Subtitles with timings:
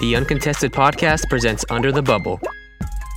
[0.00, 2.40] The Uncontested Podcast presents Under the Bubble,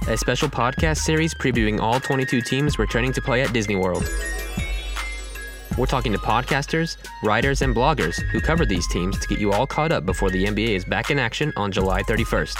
[0.08, 4.08] a special podcast series previewing all 22 teams returning to play at Disney World.
[5.78, 9.68] We're talking to podcasters, writers, and bloggers who cover these teams to get you all
[9.68, 12.58] caught up before the NBA is back in action on July 31st.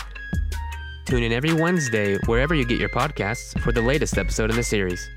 [1.06, 4.64] Tune in every Wednesday wherever you get your podcasts for the latest episode in the
[4.64, 5.08] series.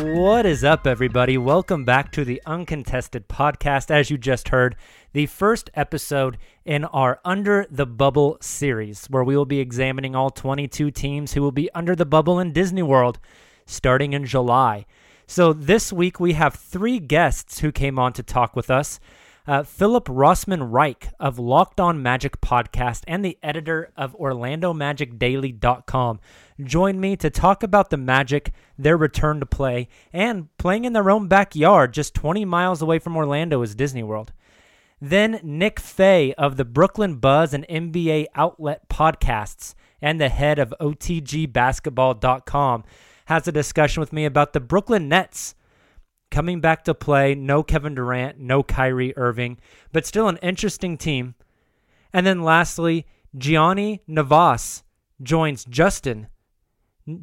[0.00, 1.36] What is up, everybody?
[1.36, 3.90] Welcome back to the Uncontested Podcast.
[3.90, 4.76] As you just heard,
[5.12, 10.30] the first episode in our Under the Bubble series, where we will be examining all
[10.30, 13.18] 22 teams who will be under the bubble in Disney World
[13.66, 14.86] starting in July.
[15.26, 19.00] So this week we have three guests who came on to talk with us.
[19.48, 26.20] Uh, Philip Rossman Reich of Locked On Magic podcast and the editor of OrlandoMagicDaily.com
[26.62, 31.10] joined me to talk about the Magic, their return to play, and playing in their
[31.10, 34.34] own backyard just 20 miles away from Orlando is Disney World.
[35.00, 40.74] Then Nick Fay of the Brooklyn Buzz and NBA Outlet podcasts and the head of
[40.78, 42.84] OTGBasketball.com
[43.24, 45.54] has a discussion with me about the Brooklyn Nets
[46.30, 47.34] coming back to play.
[47.34, 49.58] No Kevin Durant, no Kyrie Irving,
[49.92, 51.34] but still an interesting team.
[52.12, 53.06] And then lastly,
[53.36, 54.82] Gianni Navas
[55.22, 56.28] joins Justin.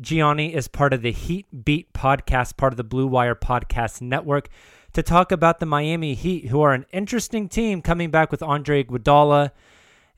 [0.01, 4.49] Gianni is part of the Heat Beat podcast, part of the Blue Wire Podcast Network
[4.93, 8.83] to talk about the Miami Heat, who are an interesting team coming back with Andre
[8.83, 9.51] Iguodala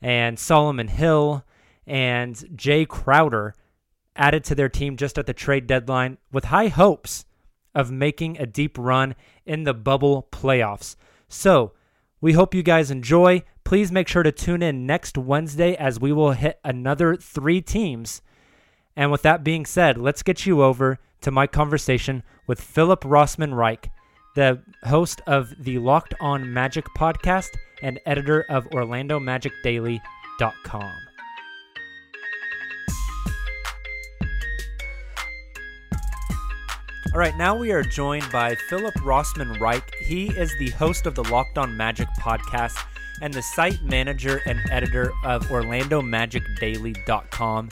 [0.00, 1.44] and Solomon Hill
[1.86, 3.54] and Jae Crowder
[4.14, 7.24] added to their team just at the trade deadline with high hopes
[7.78, 9.14] of making a deep run
[9.46, 10.96] in the bubble playoffs.
[11.28, 11.72] So,
[12.20, 13.42] we hope you guys enjoy.
[13.64, 18.22] Please make sure to tune in next Wednesday as we will hit another three teams.
[18.96, 23.54] And with that being said, let's get you over to my conversation with Philip Rossman
[23.54, 23.90] Reich
[24.38, 27.48] the host of the Locked On Magic podcast
[27.82, 31.07] and editor of OrlandoMagicDaily.com.
[37.14, 39.94] All right, now we are joined by Philip Rossman Reich.
[39.98, 42.76] He is the host of the Locked On Magic podcast
[43.22, 47.70] and the site manager and editor of OrlandoMagicDaily.com.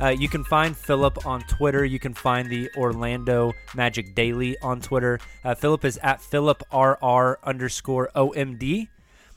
[0.00, 1.84] Uh, you can find Philip on Twitter.
[1.84, 5.20] You can find the Orlando Magic Daily on Twitter.
[5.44, 8.88] Uh, Philip is at PhilipRR underscore OMD.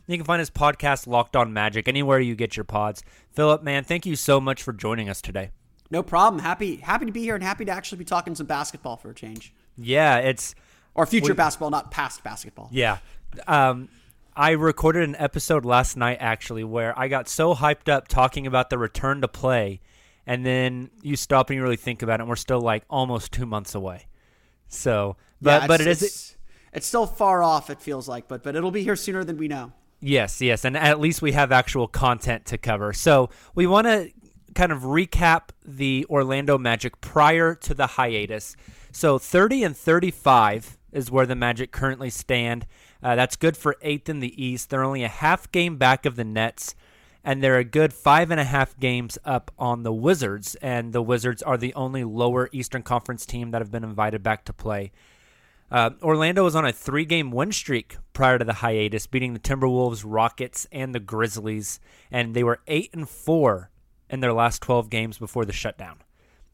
[0.07, 3.03] You can find his podcast, Locked On Magic, anywhere you get your pods.
[3.33, 5.49] Philip, man, thank you so much for joining us today.
[5.91, 6.41] No problem.
[6.41, 9.13] Happy happy to be here and happy to actually be talking some basketball for a
[9.13, 9.53] change.
[9.77, 10.55] Yeah, it's
[10.95, 12.69] or future we, basketball, not past basketball.
[12.71, 12.97] Yeah.
[13.47, 13.89] Um,
[14.35, 18.69] I recorded an episode last night actually where I got so hyped up talking about
[18.69, 19.81] the return to play
[20.25, 23.31] and then you stop and you really think about it, and we're still like almost
[23.31, 24.07] two months away.
[24.69, 26.37] So, but yeah, but it is it's,
[26.73, 27.69] it's still far off.
[27.69, 29.73] It feels like, but but it'll be here sooner than we know.
[29.99, 32.93] Yes, yes, and at least we have actual content to cover.
[32.93, 34.11] So we want to
[34.55, 38.55] kind of recap the Orlando Magic prior to the hiatus.
[38.91, 42.65] So 30 and 35 is where the Magic currently stand
[43.03, 44.69] Uh, that's good for eighth in the East.
[44.69, 46.75] They're only a half game back of the Nets,
[47.23, 50.53] and they're a good five and a half games up on the Wizards.
[50.61, 54.45] And the Wizards are the only lower Eastern Conference team that have been invited back
[54.45, 54.91] to play.
[55.71, 59.39] Uh, Orlando was on a three game win streak prior to the hiatus, beating the
[59.39, 61.79] Timberwolves, Rockets, and the Grizzlies.
[62.11, 63.70] And they were 8 and 4
[64.11, 65.97] in their last 12 games before the shutdown.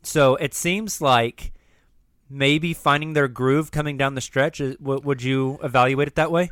[0.03, 1.51] So it seems like
[2.29, 4.61] maybe finding their groove coming down the stretch.
[4.79, 6.49] Would you evaluate it that way?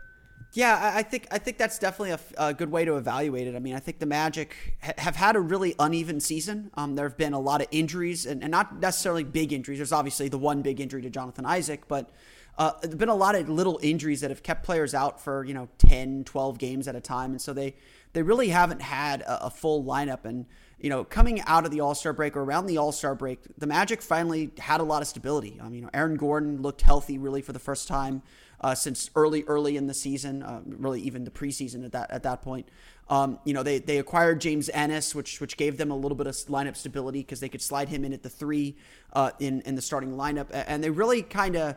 [0.54, 3.58] Yeah, I think I think that's definitely a, a, good way to evaluate it.
[3.58, 6.72] I mean, I think the Magic ha- have had a really uneven season.
[6.76, 9.80] Um, there have been a lot of injuries, and, and, not necessarily big injuries.
[9.80, 12.10] There's obviously the one big injury to Jonathan Isaac, but
[12.58, 15.54] uh, there's been a lot of little injuries that have kept players out for you
[15.54, 17.76] know 10, 12 games at a time, and so they
[18.16, 20.24] they really haven't had a, a full lineup.
[20.24, 20.46] And
[20.80, 23.40] you know, coming out of the All Star break or around the All Star break,
[23.58, 25.60] the Magic finally had a lot of stability.
[25.62, 28.24] I mean, you know, Aaron Gordon looked healthy really for the first time
[28.62, 32.24] uh, since early, early in the season, uh, really even the preseason at that at
[32.24, 32.70] that point.
[33.10, 36.26] Um, you know, they they acquired James Ennis, which which gave them a little bit
[36.26, 38.78] of lineup stability because they could slide him in at the three
[39.12, 41.76] uh, in in the starting lineup, and they really kind of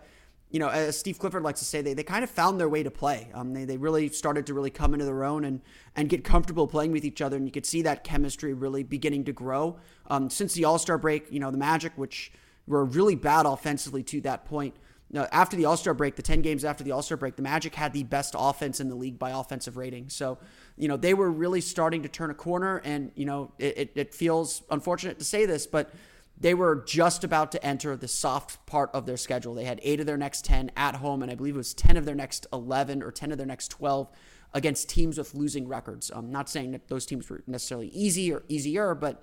[0.51, 2.83] you know, as Steve Clifford likes to say, they, they kind of found their way
[2.83, 3.29] to play.
[3.35, 5.61] Um, they, they really started to really come into their own and,
[5.95, 7.37] and get comfortable playing with each other.
[7.37, 9.79] And you could see that chemistry really beginning to grow.
[10.07, 12.33] Um, since the All Star break, you know, the Magic, which
[12.67, 14.75] were really bad offensively to that point,
[15.11, 17.43] know, after the All Star break, the 10 games after the All Star break, the
[17.43, 20.09] Magic had the best offense in the league by offensive rating.
[20.11, 20.39] So,
[20.77, 22.79] you know, they were really starting to turn a corner.
[22.85, 25.91] And, you know, it, it, it feels unfortunate to say this, but
[26.41, 29.55] they were just about to enter the soft part of their schedule.
[29.55, 31.97] They had eight of their next 10 at home, and I believe it was 10
[31.97, 34.09] of their next 11 or 10 of their next 12
[34.55, 36.11] against teams with losing records.
[36.15, 39.23] I'm not saying that those teams were necessarily easy or easier, but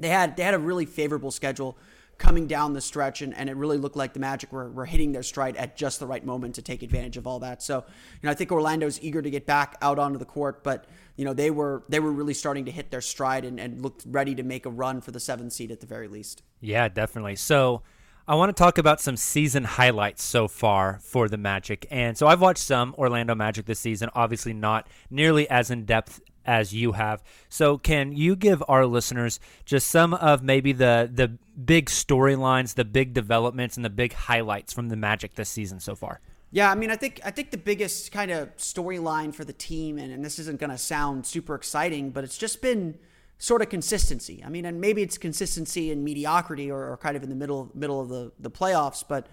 [0.00, 1.78] they had they had a really favorable schedule
[2.18, 5.12] coming down the stretch, and, and it really looked like the Magic were, were hitting
[5.12, 7.62] their stride at just the right moment to take advantage of all that.
[7.62, 10.86] So, you know, I think Orlando's eager to get back out onto the court, but
[11.16, 14.04] you know, they were they were really starting to hit their stride and, and looked
[14.06, 16.42] ready to make a run for the seventh seed at the very least.
[16.60, 17.36] Yeah, definitely.
[17.36, 17.82] So
[18.26, 21.86] I want to talk about some season highlights so far for the Magic.
[21.90, 26.20] And so I've watched some Orlando Magic this season, obviously not nearly as in depth
[26.44, 27.22] as you have.
[27.48, 32.84] So can you give our listeners just some of maybe the the big storylines, the
[32.84, 36.20] big developments and the big highlights from the Magic this season so far?
[36.54, 39.98] Yeah, I mean, I think I think the biggest kind of storyline for the team,
[39.98, 42.98] and, and this isn't going to sound super exciting, but it's just been
[43.38, 44.42] sort of consistency.
[44.44, 47.70] I mean, and maybe it's consistency and mediocrity, or, or kind of in the middle
[47.74, 49.28] middle of the the playoffs, but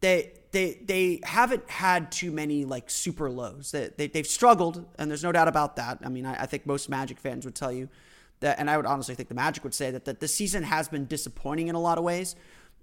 [0.00, 3.70] they they they haven't had too many like super lows.
[3.70, 6.00] They, they they've struggled, and there's no doubt about that.
[6.04, 7.88] I mean, I, I, think most Magic fans would tell you
[8.40, 10.86] that, and I would honestly think the Magic would say that that the season has
[10.86, 12.36] been disappointing in a lot of ways,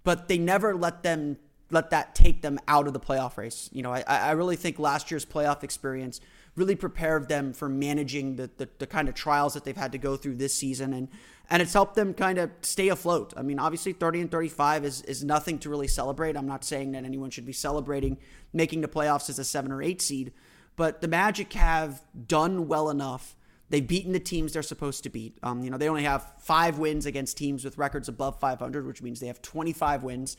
[0.04, 1.38] but they never let them
[1.72, 3.70] let that take them out of the playoff race.
[3.74, 6.22] You know, I I really think last year's playoff experience
[6.56, 9.98] really prepared them for managing the, the, the kind of trials that they've had to
[9.98, 11.10] go through this season and
[11.50, 13.32] and it's helped them kind of stay afloat.
[13.38, 16.36] I mean, obviously, 30 and 35 is, is nothing to really celebrate.
[16.36, 18.18] I'm not saying that anyone should be celebrating
[18.52, 20.34] making the playoffs as a seven or eight seed,
[20.76, 23.36] but the Magic have done well enough.
[23.70, 25.38] They've beaten the teams they're supposed to beat.
[25.44, 29.02] Um, you know, they only have five wins against teams with records above 500, which
[29.02, 30.38] means they have 25 wins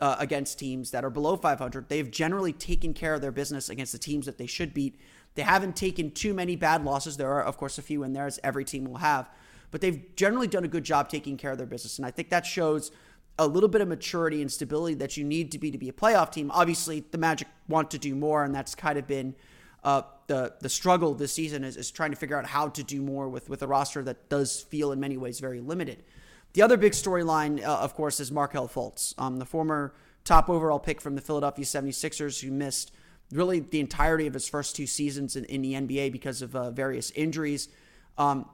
[0.00, 1.88] uh, against teams that are below 500.
[1.88, 5.00] They've generally taken care of their business against the teams that they should beat.
[5.34, 7.16] They haven't taken too many bad losses.
[7.16, 9.28] There are, of course, a few in there, as every team will have
[9.70, 11.98] but they've generally done a good job taking care of their business.
[11.98, 12.90] And I think that shows
[13.38, 15.92] a little bit of maturity and stability that you need to be to be a
[15.92, 16.50] playoff team.
[16.52, 19.34] Obviously, the Magic want to do more, and that's kind of been
[19.84, 23.00] uh, the the struggle this season is, is trying to figure out how to do
[23.00, 26.02] more with with a roster that does feel in many ways very limited.
[26.54, 30.78] The other big storyline, uh, of course, is Markelle Fultz, um, the former top overall
[30.78, 32.92] pick from the Philadelphia 76ers, who missed
[33.30, 36.70] really the entirety of his first two seasons in, in the NBA because of uh,
[36.70, 37.68] various injuries.
[38.16, 38.48] Um,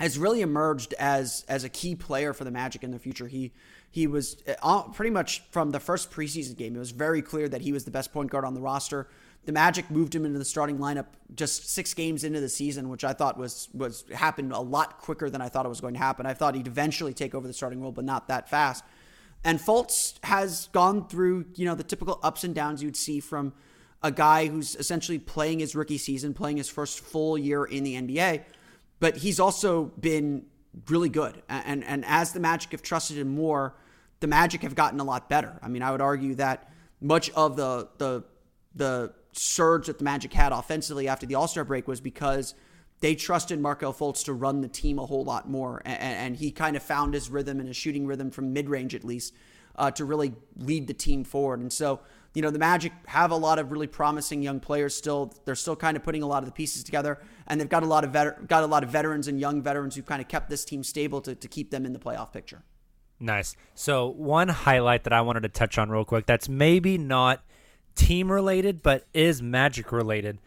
[0.00, 3.26] has really emerged as as a key player for the Magic in the future.
[3.26, 3.52] He
[3.90, 6.76] he was uh, pretty much from the first preseason game.
[6.76, 9.08] It was very clear that he was the best point guard on the roster.
[9.44, 13.04] The Magic moved him into the starting lineup just six games into the season, which
[13.04, 16.00] I thought was was happened a lot quicker than I thought it was going to
[16.00, 16.26] happen.
[16.26, 18.84] I thought he'd eventually take over the starting role, but not that fast.
[19.44, 23.54] And Fultz has gone through you know the typical ups and downs you'd see from
[24.02, 27.94] a guy who's essentially playing his rookie season, playing his first full year in the
[27.94, 28.44] NBA
[29.00, 30.44] but he's also been
[30.88, 31.42] really good.
[31.48, 33.74] And and as the Magic have trusted him more,
[34.20, 35.58] the Magic have gotten a lot better.
[35.62, 38.24] I mean, I would argue that much of the the
[38.74, 42.54] the surge that the Magic had offensively after the All Star break was because
[43.00, 46.50] they trusted Markelle Fultz to run the team a whole lot more, and, and he
[46.50, 49.34] kind of found his rhythm and his shooting rhythm from mid range at least
[49.76, 51.60] uh, to really lead the team forward.
[51.60, 52.00] And so
[52.34, 55.34] you know, the Magic have a lot of really promising young players still.
[55.44, 57.86] They're still kind of putting a lot of the pieces together, and they've got a
[57.86, 60.64] lot of got a lot of veterans and young veterans who've kind of kept this
[60.64, 62.62] team stable to, to keep them in the playoff picture.
[63.18, 63.56] Nice.
[63.74, 67.42] So one highlight that I wanted to touch on real quick that's maybe not
[67.98, 70.38] team related, but is Magic related.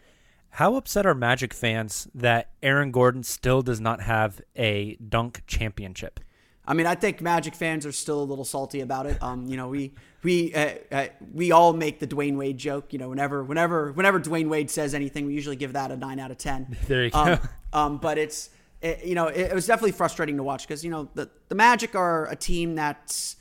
[0.50, 6.20] How upset are Magic fans that Aaron Gordon still does not have a dunk championship?
[6.66, 9.20] I mean, I think Magic fans are still a little salty about it.
[9.22, 9.92] Um, you know, we
[10.22, 12.92] we uh, uh, we all make the Dwyane Wade joke.
[12.92, 16.20] You know, whenever whenever whenever Dwyane Wade says anything, we usually give that a nine
[16.20, 16.76] out of ten.
[16.86, 17.38] There you um, go.
[17.72, 20.90] Um, but it's it, you know it, it, was definitely frustrating to watch because you
[20.90, 23.36] know the the Magic are a team that's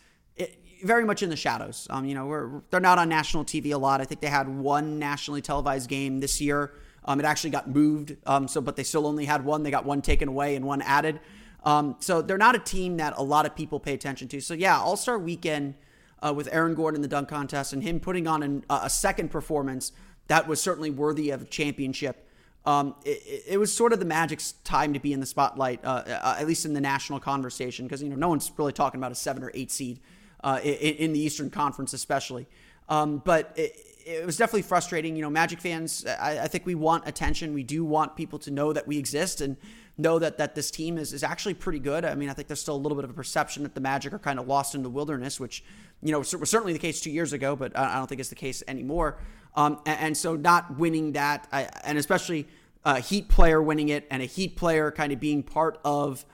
[0.83, 1.88] very much in the shadows.
[1.89, 4.01] Um, you know, they're not on national TV a lot.
[4.01, 6.73] I think they had one nationally televised game this year.
[7.05, 8.15] Um, it actually got moved.
[8.25, 9.63] Um, so but they still only had one.
[9.63, 11.19] They got one taken away and one added.
[11.63, 14.41] Um, so they're not a team that a lot of people pay attention to.
[14.41, 15.75] So yeah, All Star Weekend
[16.21, 19.29] uh, with Aaron Gordon in the dunk contest and him putting on an, a second
[19.29, 19.91] performance
[20.27, 22.27] that was certainly worthy of a championship.
[22.63, 26.03] Um, it, it, was sort of the Magic's time to be in the spotlight, uh,
[26.05, 29.11] uh, at least in the national conversation, because you know no one's really talking about
[29.11, 30.00] a seven or eight seed
[30.43, 32.48] uh, in, in, the Eastern Conference, especially.
[32.89, 35.15] Um, but it, it, was definitely frustrating.
[35.15, 37.53] You know, Magic fans, I, I, think we want attention.
[37.53, 39.57] We do want people to know that we exist, and
[39.98, 42.05] know that that this team is, is actually pretty good.
[42.05, 44.13] I mean, I think there's still a little bit of a perception that the Magic
[44.13, 45.63] are kind of lost in the wilderness, which
[46.01, 48.36] you know was certainly the case two years ago, but I don't think it's the
[48.36, 49.17] case anymore.
[49.55, 52.48] Um, and, and, so not winning that, I, and especially
[52.86, 56.25] a Heat player winning it, and a Heat player kind of being part of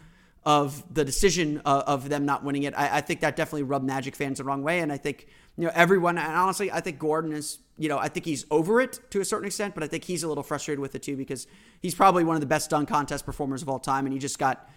[0.48, 3.86] of the decision uh, of them not winning it, I, I think that definitely rubbed
[3.86, 4.80] Magic fans the wrong way.
[4.80, 5.28] And I think
[5.58, 8.82] you know everyone, and honestly, I think Gordon is you know, I think he's over
[8.82, 11.16] it to a certain extent, but I think he's a little frustrated with it too
[11.16, 11.48] because
[11.80, 14.40] he's probably one of the best dunk contest performers of all time, and he just
[14.40, 14.70] got,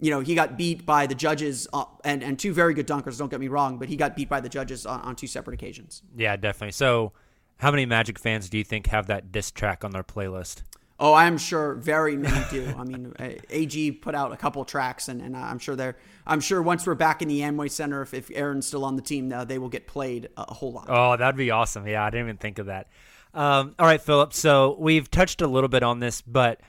[0.00, 3.18] you know, he got beat by the judges uh, and and two very good dunkers.
[3.18, 5.54] Don't get me wrong, but he got beat by the judges on, on two separate
[5.54, 6.02] occasions.
[6.16, 6.72] Yeah, definitely.
[6.72, 7.12] So,
[7.58, 10.62] how many Magic fans do you think have that diss track on their playlist?
[11.00, 12.74] Oh, I'm sure very many do.
[12.76, 13.14] I mean,
[13.50, 15.96] AG put out a couple tracks, and, and I'm sure they're.
[16.26, 19.02] I'm sure once we're back in the Amway Center, if, if Aaron's still on the
[19.02, 20.86] team, uh, they will get played a, whole lot.
[20.88, 21.86] Oh, that'd be awesome.
[21.86, 22.88] Yeah, I didn't even think of that.
[23.32, 24.32] Um, all right, Philip.
[24.32, 26.60] So we've touched a little bit on this, but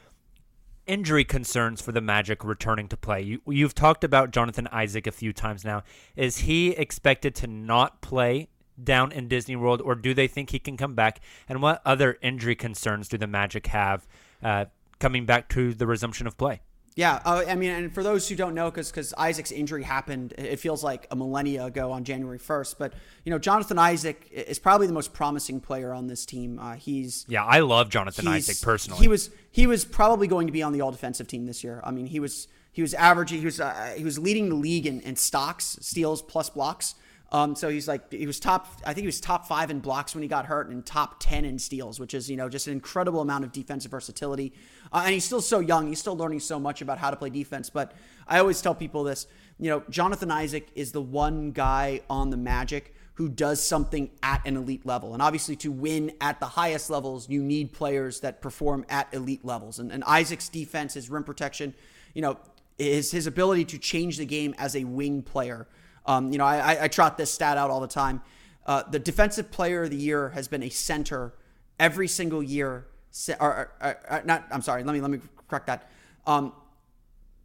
[0.86, 3.22] injury concerns for the Magic returning to play.
[3.22, 5.84] You, you've talked about Jonathan Isaac a few times now.
[6.16, 8.50] Is he expected to not play
[8.84, 11.22] down in Disney World, or do they think he can come back?
[11.48, 14.08] And what other injury concerns do the Magic have
[14.44, 14.66] uh,
[15.00, 16.62] coming back to the resumption of play?
[16.96, 20.34] Yeah, uh, I mean, and for those who don't know, because because Isaac's injury happened,
[20.38, 22.78] it feels like a millennia ago on January first.
[22.78, 22.94] But
[23.24, 26.60] you know, Jonathan Isaac is probably the most promising player on this team.
[26.60, 29.00] Uh, he's yeah, I love Jonathan Isaac personally.
[29.00, 31.80] He was he was probably going to be on the all defensive team this year.
[31.86, 34.86] I mean, he was he was averaging he was uh, he was leading the league
[34.86, 36.96] in, in stocks, steals plus blocks.
[37.32, 38.68] Um, so he's like he was top.
[38.84, 41.46] I think he was top five in blocks when he got hurt, and top ten
[41.46, 44.54] in steals, which is you know just an incredible amount of defensive versatility.
[44.92, 47.30] Uh, and he's still so young; he's still learning so much about how to play
[47.30, 47.70] defense.
[47.70, 47.94] But
[48.28, 49.28] I always tell people this:
[49.60, 54.42] you know, Jonathan Isaac is the one guy on the Magic who does something at
[54.48, 55.14] an elite level.
[55.14, 59.44] And obviously, to win at the highest levels, you need players that perform at elite
[59.44, 59.78] levels.
[59.78, 61.76] And, and Isaac's defense, his rim protection,
[62.14, 62.38] you know,
[62.78, 65.68] is his ability to change the game as a wing player
[66.10, 68.24] um, you know, I, I, trot this stat out all the time.
[68.66, 71.36] Uh, the defensive player of the year has been a center
[71.80, 72.88] every single year.
[73.40, 74.84] Or, or, or, not, I'm sorry.
[74.84, 75.88] Let me let me correct that.
[76.26, 76.54] Um,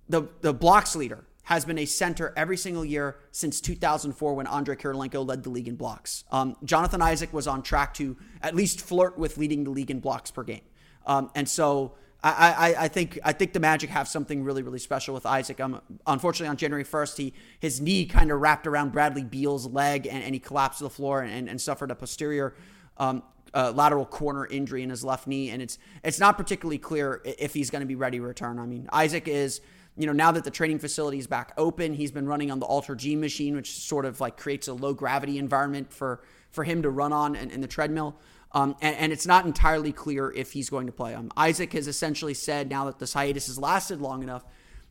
[0.08, 4.76] the the blocks leader has been a center every single year since 2004 when Andre
[4.76, 6.24] Kirilenko led the league in blocks.
[6.32, 10.00] Um, Jonathan Isaac was on track to at least flirt with leading the league in
[10.00, 10.62] blocks per game.
[11.04, 14.78] Um, and so I, I, I, think I think the Magic have something really really
[14.78, 15.60] special with Isaac.
[15.60, 20.06] Um, unfortunately, on January first, he his knee kind of wrapped around Bradley Beal's leg,
[20.06, 22.54] and, and he collapsed to the floor and, and suffered a posterior
[22.96, 27.20] um, uh, lateral corner injury in his left knee, and it's it's not particularly clear
[27.24, 28.58] if he's going to be ready to return.
[28.58, 29.60] I mean, Isaac is.
[29.96, 32.66] You know, now that the training facility is back open, he's been running on the
[32.66, 36.82] Alter G machine, which sort of like creates a low gravity environment for for him
[36.82, 38.16] to run on in the treadmill.
[38.54, 41.12] Um, and, and, it's not entirely clear if he's going to play.
[41.12, 44.44] Um, Isaac has essentially said now that this hiatus has lasted long enough,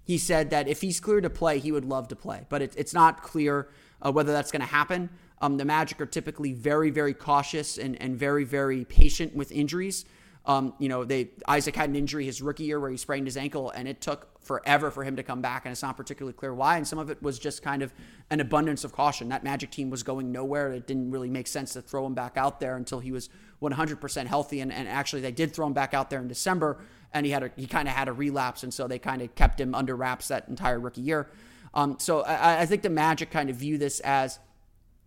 [0.04, 2.46] he said that if he's clear to play, he would love to play.
[2.50, 3.70] But it, it's not clear
[4.02, 5.10] uh, whether that's going to happen.
[5.42, 10.04] Um, the Magic are typically very, very cautious and, and very, very patient with injuries.
[10.46, 13.38] Um, you know, they Isaac had an injury his rookie year where he sprained his
[13.38, 16.54] ankle, and it took forever for him to come back, and it's not particularly clear
[16.54, 16.76] why.
[16.76, 17.94] And some of it was just kind of
[18.30, 19.30] an abundance of caution.
[19.30, 20.74] That Magic team was going nowhere.
[20.74, 23.30] It didn't really make sense to throw him back out there until he was
[23.62, 24.60] 100% healthy.
[24.60, 26.82] And, and actually, they did throw him back out there in December,
[27.14, 29.34] and he had a, he kind of had a relapse, and so they kind of
[29.36, 31.30] kept him under wraps that entire rookie year.
[31.74, 34.40] Um, so I, I think the Magic kind of view this as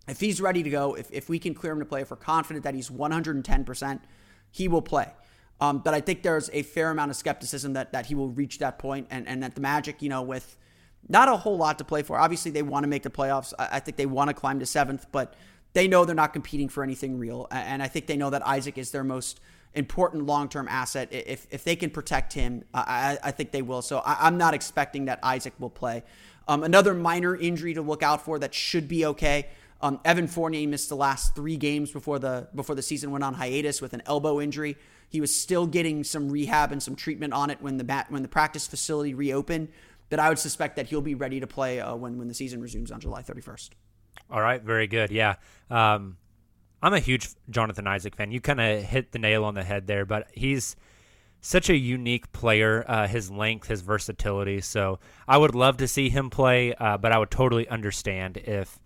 [0.09, 2.17] if he's ready to go, if, if we can clear him to play, if we're
[2.17, 4.01] confident that he's 110%,
[4.57, 5.13] he will play.
[5.61, 8.59] Um, but I think there's a fair amount of skepticism that, that he will reach
[8.59, 10.57] that point and, and that the Magic, you know, with
[11.09, 12.19] not a whole lot to play for.
[12.19, 13.53] Obviously, they want to make the playoffs.
[13.59, 15.35] I, I think they want to climb to seventh, but
[15.75, 17.49] they know they're not competing for anything real.
[17.51, 19.41] And I think they know that Isaac is their most
[19.75, 21.09] important long term asset.
[21.11, 23.83] If, if they can protect him, I, I think they will.
[23.83, 26.03] So I, am not expecting that Isaac will play.
[26.49, 29.49] Um, another minor injury to look out for that should be okay.
[29.81, 33.35] Um, Evan Fournier missed the last three games before the before the season went on
[33.35, 34.77] hiatus with an elbow injury.
[35.09, 38.23] He was still getting some rehab and some treatment on it when the bat, when
[38.23, 39.69] the practice facility reopened.
[40.09, 42.61] That I would suspect that he'll be ready to play uh, when when the season
[42.61, 43.71] resumes on July 31st.
[44.31, 45.11] All right, very good.
[45.11, 45.35] Yeah,
[45.69, 46.17] um,
[46.83, 48.31] I'm a huge Jonathan Isaac fan.
[48.31, 50.77] You kind of hit the nail on the head there, but he's
[51.41, 52.85] such a unique player.
[52.87, 54.61] Uh, his length, his versatility.
[54.61, 58.81] So I would love to see him play, uh, but I would totally understand if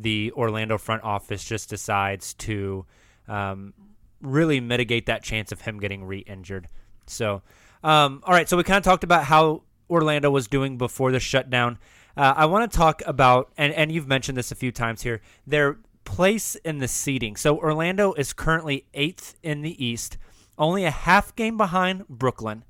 [0.00, 2.86] the Orlando front office just decides to
[3.28, 3.74] um,
[4.20, 6.68] really mitigate that chance of him getting re-injured.
[7.06, 7.42] So,
[7.82, 8.48] um, all right.
[8.48, 11.78] So we kind of talked about how Orlando was doing before the shutdown.
[12.16, 15.20] Uh, I want to talk about, and, and you've mentioned this a few times here,
[15.46, 17.36] their place in the seeding.
[17.36, 20.16] So Orlando is currently eighth in the East,
[20.58, 22.64] only a half game behind Brooklyn,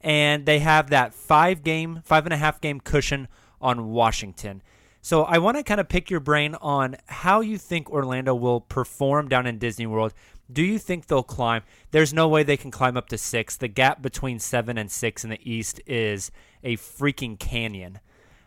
[0.00, 3.28] and they have that five game, five and a half game cushion
[3.60, 4.62] on Washington.
[5.04, 8.60] So I want to kind of pick your brain on how you think Orlando will
[8.60, 10.14] perform down in Disney World.
[10.50, 11.62] Do you think they'll climb?
[11.90, 13.56] There's no way they can climb up to six.
[13.56, 16.30] The gap between seven and six in the East is
[16.62, 17.98] a freaking canyon.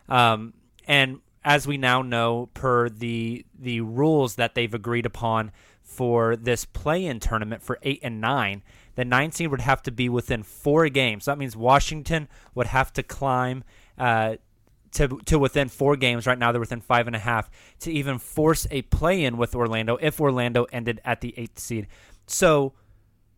[0.08, 0.54] Um,
[0.88, 6.64] and as we now know, per the the rules that they've agreed upon for this
[6.64, 8.62] play-in tournament for eight and nine,
[8.94, 11.24] the nine seed would have to be within four games.
[11.24, 13.62] So that means Washington would have to climb
[13.98, 14.36] uh,
[14.92, 16.26] to to within four games.
[16.26, 17.50] Right now, they're within five and a half
[17.80, 21.86] to even force a play in with Orlando if Orlando ended at the eighth seed.
[22.26, 22.72] So,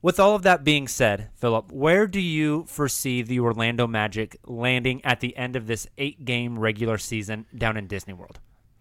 [0.00, 5.04] with all of that being said, Philip, where do you foresee the Orlando Magic landing
[5.04, 8.38] at the end of this eight game regular season down in Disney World?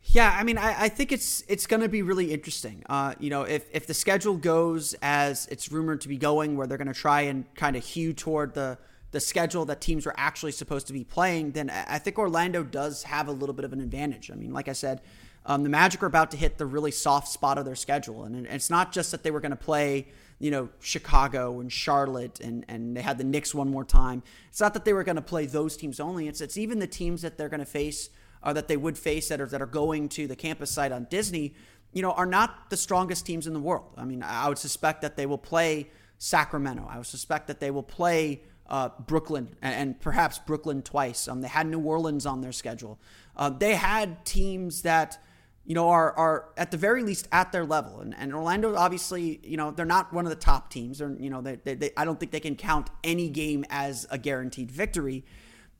[0.09, 2.83] Yeah, I mean, I, I think it's it's going to be really interesting.
[2.87, 6.65] Uh, you know, if if the schedule goes as it's rumored to be going, where
[6.65, 8.77] they're going to try and kind of hew toward the
[9.11, 13.03] the schedule that teams were actually supposed to be playing, then I think Orlando does
[13.03, 14.29] have a little bit of an advantage.
[14.31, 15.01] I mean, like I said,
[15.45, 18.45] um, the Magic are about to hit the really soft spot of their schedule, and
[18.47, 20.07] it's not just that they were going to play,
[20.39, 24.23] you know, Chicago and Charlotte, and and they had the Knicks one more time.
[24.49, 26.27] It's not that they were going to play those teams only.
[26.27, 28.09] It's it's even the teams that they're going to face,
[28.43, 31.07] or that they would face that are that are going to the campus site on
[31.09, 31.55] Disney.
[31.93, 33.93] You know, are not the strongest teams in the world.
[33.95, 36.85] I mean, I would suspect that they will play Sacramento.
[36.89, 41.27] I would suspect that they will play uh, Brooklyn and, perhaps Brooklyn twice.
[41.27, 42.99] Um, they had New Orleans on their schedule.
[43.35, 45.23] Uh, they had teams that
[45.65, 47.99] you know are are at the very least at their level.
[47.99, 50.99] And, and Orlando, obviously, you know they're not one of the top teams.
[50.99, 54.17] You know they, they, they I don't think they can count any game as a
[54.17, 55.25] guaranteed victory.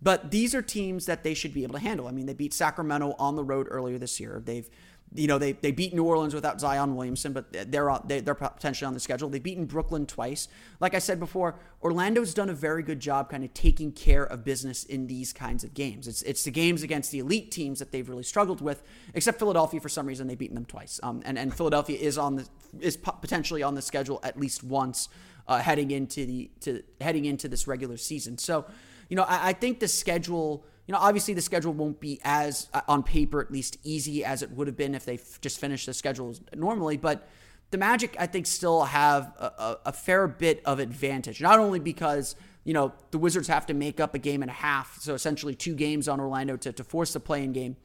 [0.02, 2.08] But these are teams that they should be able to handle.
[2.08, 4.42] I mean, they beat Sacramento on the road earlier this year.
[4.46, 4.70] They've
[5.14, 8.88] you know, they, they beat New Orleans without Zion Williamson, but they're they, they're potentially
[8.88, 9.30] on the schedule.
[9.30, 10.48] They've beaten Brooklyn twice.
[10.80, 14.44] Like I said before, Orlando's done a very good job kind of taking care of
[14.44, 16.08] business in these kinds of games.
[16.08, 19.80] It's it's the games against the elite teams that they've really struggled with, except Philadelphia
[19.80, 21.00] for some reason they've beaten them twice.
[21.02, 22.48] Um, and and Philadelphia is on the
[22.80, 25.10] is potentially on the schedule at least once
[25.48, 28.38] uh, heading into the to heading into this regular season.
[28.38, 28.66] So,
[29.10, 32.70] you know, I, I think the schedule you know, obviously the schedule won't be as,
[32.74, 35.86] uh, on paper at least, easy as it would have been if they just finished
[35.86, 36.96] the schedule normally.
[36.96, 37.28] But
[37.72, 41.42] the Magic, I think, still have a, a, a, fair bit of advantage.
[41.42, 44.54] Not only because, you know, the Wizards have to make up a game and a
[44.54, 47.76] half, so essentially two games on Orlando to, to force the play in game,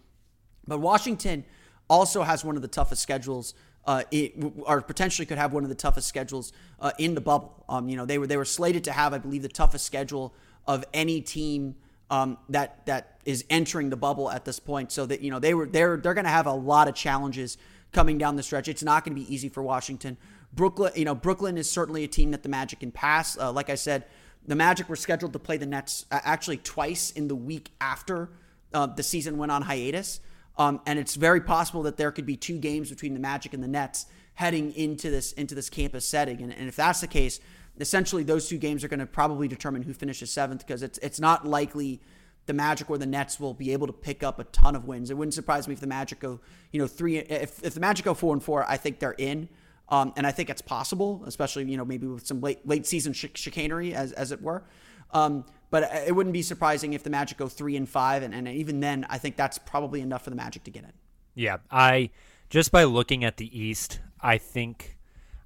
[0.69, 1.45] but Washington
[1.91, 3.55] also has one of the toughest schedules.
[3.85, 7.65] Uh, it, or potentially could have one of the toughest schedules uh, in the bubble.
[7.69, 10.33] Um, you know, they were they were slated to have, I believe, the toughest schedule
[10.69, 11.75] of any team
[12.13, 14.93] um, that that is entering the bubble at this point.
[14.93, 17.57] So that you know they were they're they're going to have a lot of challenges
[17.91, 18.69] coming down the stretch.
[18.69, 20.19] It's not going to be easy for Washington.
[20.53, 23.39] Brooklyn, you know, Brooklyn is certainly a team that the Magic can pass.
[23.39, 24.05] Uh, like I said,
[24.47, 28.29] the Magic were scheduled to play the Nets uh, actually twice in the week after
[28.75, 30.21] uh, the season went on hiatus.
[30.59, 33.63] Um, and it's very possible that there could be two games between the Magic and
[33.63, 36.43] the Nets heading into this into this campus setting.
[36.43, 37.41] And, and if that's the case,
[37.79, 41.21] essentially those two games are going to probably determine who finishes seventh because it's it's
[41.21, 42.01] not likely
[42.47, 45.11] the Magic or the Nets will be able to pick up a ton of wins.
[45.11, 46.41] It wouldn't surprise me if the Magic go,
[46.73, 47.19] you know, three.
[47.19, 49.49] If, if the Magic go four and four, I think they're in,
[49.89, 53.13] um, and I think it's possible, especially you know maybe with some late late season
[53.13, 54.65] ch- chicanery as as it were.
[55.13, 58.49] Um, but it wouldn't be surprising if the Magic go three and five, and, and
[58.49, 60.93] even then, I think that's probably enough for the Magic to get in.
[61.35, 62.11] Yeah, I
[62.51, 64.97] Just by looking at the East, I think.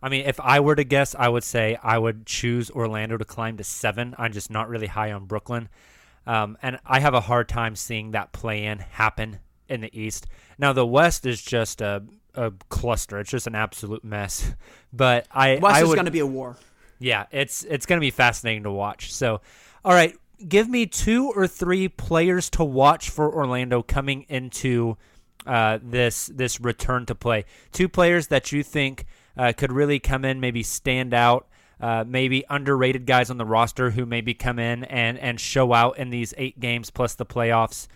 [0.03, 3.25] I mean, if I were to guess, I would say I would choose Orlando to
[3.25, 4.15] climb to seven.
[4.19, 5.69] I'm just not really high on Brooklyn.
[6.27, 10.27] Um, and I have a hard time seeing that play in happen in the East.
[10.59, 12.03] Now, the West is just a,
[12.35, 14.53] a cluster, it's just an absolute mess.
[14.93, 15.57] But I.
[15.57, 16.57] West I is going to be a war.
[16.99, 19.13] yeah, it's it's going to be fascinating to watch.
[19.13, 19.43] So,
[19.85, 20.17] all right,
[20.49, 24.97] give me two or three players to watch for Orlando coming into
[25.47, 27.45] uh, this this return to play.
[27.73, 29.05] Two players that you think
[29.37, 31.47] uh, could really come in, maybe stand out.
[31.79, 35.99] Uh, maybe underrated guys on the roster who maybe come in and, and show out
[35.99, 37.87] in these eight games plus the playoffs.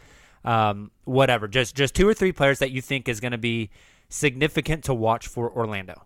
[0.44, 3.70] Um, whatever, just just two or three players that you think is going to be
[4.10, 6.02] significant to watch for Orlando.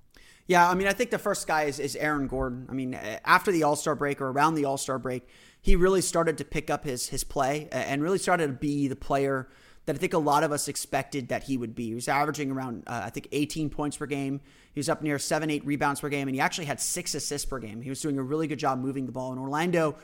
[0.46, 2.66] Yeah, I mean, I think the first guy is, is Aaron Gordon.
[2.68, 2.94] I mean,
[3.24, 5.26] after the All Star break or around the All Star break,
[5.60, 8.96] he really started to pick up his his play and really started to be the
[8.96, 9.48] player
[9.86, 11.88] that I think a lot of us expected that he would be.
[11.88, 14.40] He was averaging around, uh, I think, 18 points per game.
[14.74, 17.46] He was up near seven, eight rebounds per game, and he actually had six assists
[17.46, 17.80] per game.
[17.80, 19.30] He was doing a really good job moving the ball.
[19.30, 19.96] And Orlando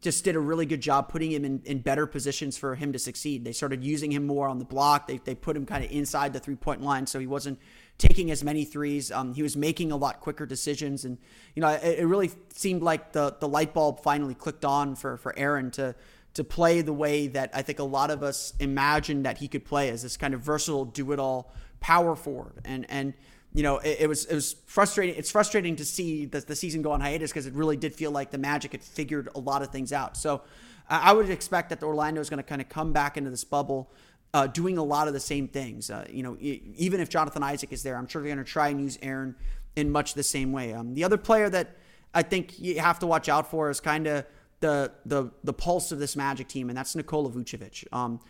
[0.00, 2.98] just did a really good job putting him in, in better positions for him to
[2.98, 3.44] succeed.
[3.44, 5.06] They started using him more on the block.
[5.06, 7.58] They, they put him kind of inside the three point line, so he wasn't
[7.98, 9.10] taking as many threes.
[9.10, 11.18] Um, he was making a lot quicker decisions, and
[11.54, 15.16] you know it, it really seemed like the the light bulb finally clicked on for
[15.16, 15.94] for Aaron to
[16.34, 19.64] to play the way that I think a lot of us imagined that he could
[19.64, 22.60] play as this kind of versatile, do it all power forward.
[22.64, 23.14] And and
[23.56, 25.14] you know, it, it, was it was frustrating.
[25.16, 28.10] It's frustrating to see the, the season go on hiatus because it really did feel
[28.10, 30.14] like the Magic had figured a lot of things out.
[30.18, 30.42] So
[30.90, 33.90] I would expect that Orlando is going to kind of come back into this bubble.
[34.34, 35.88] Uh, doing a lot of the same things.
[35.88, 38.68] Uh, you know, even if Jonathan Isaac is there, I'm sure they're going to try
[38.68, 39.34] and use Aaron
[39.76, 40.74] in much the same way.
[40.74, 41.76] Um, the other player that
[42.12, 44.26] I think you have to watch out for is kind of
[44.60, 47.84] the the the pulse of this Magic team, and that's Nikola Vucevic.
[47.92, 48.20] Um,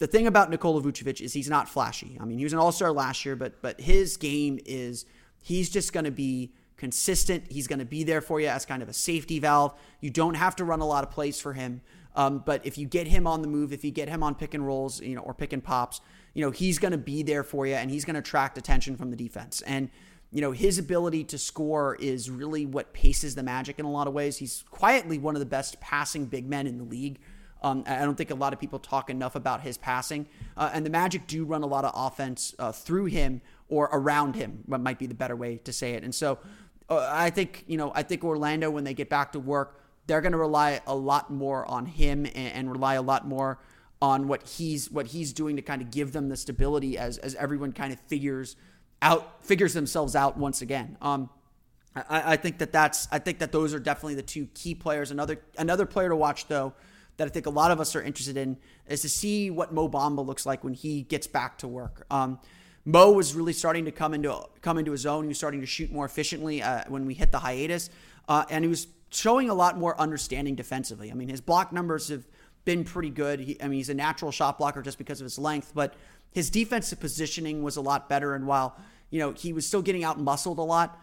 [0.00, 2.18] the thing about Nikola Vucevic is he's not flashy.
[2.20, 5.04] I mean, he was an All Star last year, but but his game is
[5.42, 7.44] he's just going to be consistent.
[7.50, 9.74] He's going to be there for you as kind of a safety valve.
[10.00, 11.82] You don't have to run a lot of plays for him.
[12.16, 14.54] Um, but if you get him on the move, if you get him on pick
[14.54, 16.00] and rolls, you know, or pick and pops,
[16.34, 18.96] you know, he's going to be there for you, and he's going to attract attention
[18.96, 19.60] from the defense.
[19.60, 19.90] And
[20.32, 24.06] you know, his ability to score is really what paces the Magic in a lot
[24.06, 24.38] of ways.
[24.38, 27.18] He's quietly one of the best passing big men in the league.
[27.62, 30.26] Um, I don't think a lot of people talk enough about his passing.
[30.56, 34.34] Uh, and the Magic do run a lot of offense uh, through him or around
[34.34, 36.02] him, what might be the better way to say it.
[36.02, 36.38] And so
[36.88, 40.20] uh, I think, you know, I think Orlando, when they get back to work, they're
[40.20, 43.58] going to rely a lot more on him and, and rely a lot more
[44.02, 47.34] on what he's what he's doing to kind of give them the stability as as
[47.34, 48.56] everyone kind of figures
[49.02, 50.96] out figures themselves out once again.
[51.02, 51.28] Um,
[51.94, 55.10] I, I, think that that's I think that those are definitely the two key players.
[55.10, 56.72] Another another player to watch though
[57.20, 58.56] that I think a lot of us are interested in
[58.88, 62.06] is to see what Mo Bamba looks like when he gets back to work.
[62.10, 62.38] Um,
[62.86, 65.24] Mo was really starting to come into come into his own.
[65.24, 67.90] He was starting to shoot more efficiently uh, when we hit the hiatus,
[68.26, 71.10] uh, and he was showing a lot more understanding defensively.
[71.10, 72.26] I mean, his block numbers have
[72.64, 73.38] been pretty good.
[73.38, 75.92] He, I mean, he's a natural shot blocker just because of his length, but
[76.32, 78.34] his defensive positioning was a lot better.
[78.34, 78.78] And while
[79.10, 80.98] you know, he was still getting out muscled a lot.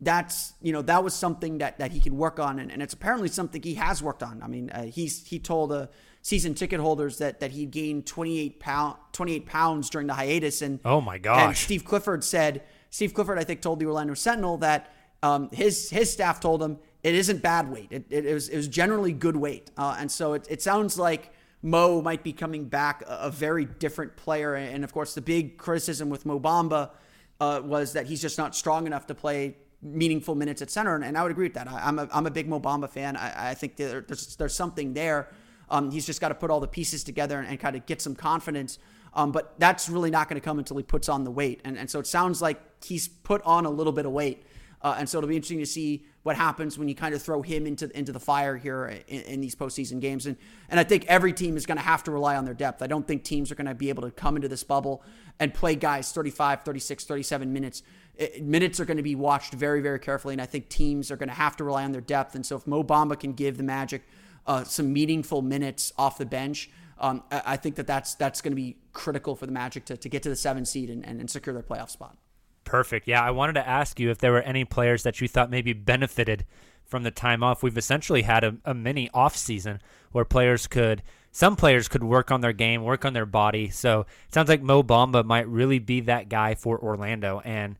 [0.00, 2.58] That's, you know, that was something that, that he can work on.
[2.58, 4.42] And, and it's apparently something he has worked on.
[4.42, 5.88] I mean, uh, he's, he told uh,
[6.22, 10.62] season ticket holders that, that he gained 28 pound, 28 pounds during the hiatus.
[10.62, 11.40] And, oh my gosh.
[11.40, 15.90] And Steve Clifford said, Steve Clifford, I think told the Orlando Sentinel that um, his,
[15.90, 17.88] his staff told him it isn't bad weight.
[17.90, 19.70] It, it, it was, it was generally good weight.
[19.76, 21.32] Uh, and so it, it sounds like,
[21.62, 24.54] Mo might be coming back a, a, very different player.
[24.54, 26.90] And of course, the big criticism with Mo Bamba
[27.38, 30.94] uh, was that he's just not strong enough to play meaningful minutes at center.
[30.94, 31.68] And, and I would agree with that.
[31.68, 33.16] I, am a, I'm a big Mo Bamba fan.
[33.16, 35.28] I, I think there, there's, there's something there.
[35.68, 38.02] Um, he's just got to put all the pieces together and, and kind of get
[38.02, 38.78] some confidence.
[39.14, 41.60] Um, but that's really not going to come until he puts on the weight.
[41.64, 44.44] And, and so it sounds like he's put on a little bit of weight.
[44.82, 47.42] Uh, and so it'll be interesting to see what happens when you kind of throw
[47.42, 50.26] him into into the fire here in, in these postseason games.
[50.26, 50.36] And
[50.68, 52.82] and I think every team is going to have to rely on their depth.
[52.82, 55.02] I don't think teams are going to be able to come into this bubble
[55.38, 57.82] and play guys 35, 36, 37 minutes.
[58.20, 60.34] It, minutes are going to be watched very, very carefully.
[60.34, 62.34] And I think teams are going to have to rely on their depth.
[62.34, 64.06] And so if Mo Bamba can give the Magic
[64.46, 68.52] uh, some meaningful minutes off the bench, um, I, I, think that that's, that's going
[68.52, 71.18] to be critical for the Magic to, to get to the seven seed and, and,
[71.18, 72.16] and secure their playoff spot.
[72.64, 73.08] Perfect.
[73.08, 75.72] Yeah, I wanted to ask you if there were any players that you thought maybe
[75.72, 76.44] benefited
[76.84, 77.62] from the time off.
[77.62, 79.80] We've essentially had a, a mini off season
[80.12, 81.02] where players could
[81.32, 83.70] some players could work on their game, work on their body.
[83.70, 87.40] So it sounds like Mo Bamba might really be that guy for Orlando.
[87.44, 87.78] And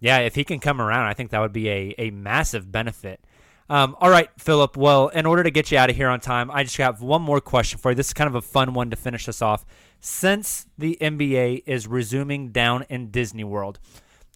[0.00, 3.20] yeah, if he can come around, I think that would be a, a massive benefit.
[3.68, 4.76] Um, all right, Philip.
[4.76, 7.22] Well, in order to get you out of here on time, I just have one
[7.22, 7.94] more question for you.
[7.94, 9.64] This is kind of a fun one to finish us off.
[10.00, 13.78] Since the NBA is resuming down in Disney World,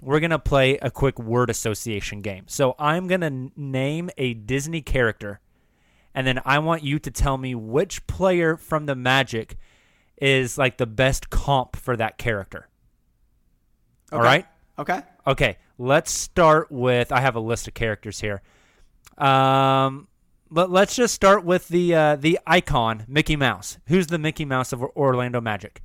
[0.00, 2.44] we're going to play a quick word association game.
[2.46, 5.40] So I'm going to name a Disney character,
[6.14, 9.56] and then I want you to tell me which player from the Magic
[10.20, 12.68] is like the best comp for that character.
[14.12, 14.24] All Okay.
[14.28, 14.46] right?
[14.78, 15.00] Okay.
[15.26, 17.12] Okay, let's start with.
[17.12, 18.42] I have a list of characters here.
[19.18, 20.08] Um,
[20.50, 23.78] but let's just start with the uh, the icon Mickey Mouse.
[23.86, 25.82] Who's the Mickey Mouse of Orlando Magic?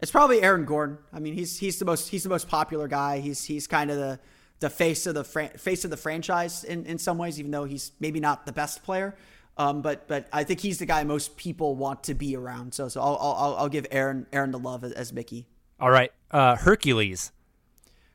[0.00, 0.98] It's probably Aaron Gordon.
[1.12, 3.20] I mean, he's he's the most he's the most popular guy.
[3.20, 4.18] He's he's kind of the
[4.60, 7.64] the face of the fran- face of the franchise in, in some ways, even though
[7.64, 9.14] he's maybe not the best player.
[9.56, 12.72] Um, but but I think he's the guy most people want to be around.
[12.74, 15.46] So so I'll I'll, I'll give Aaron Aaron the love as, as Mickey.
[15.78, 17.32] All right, uh, Hercules.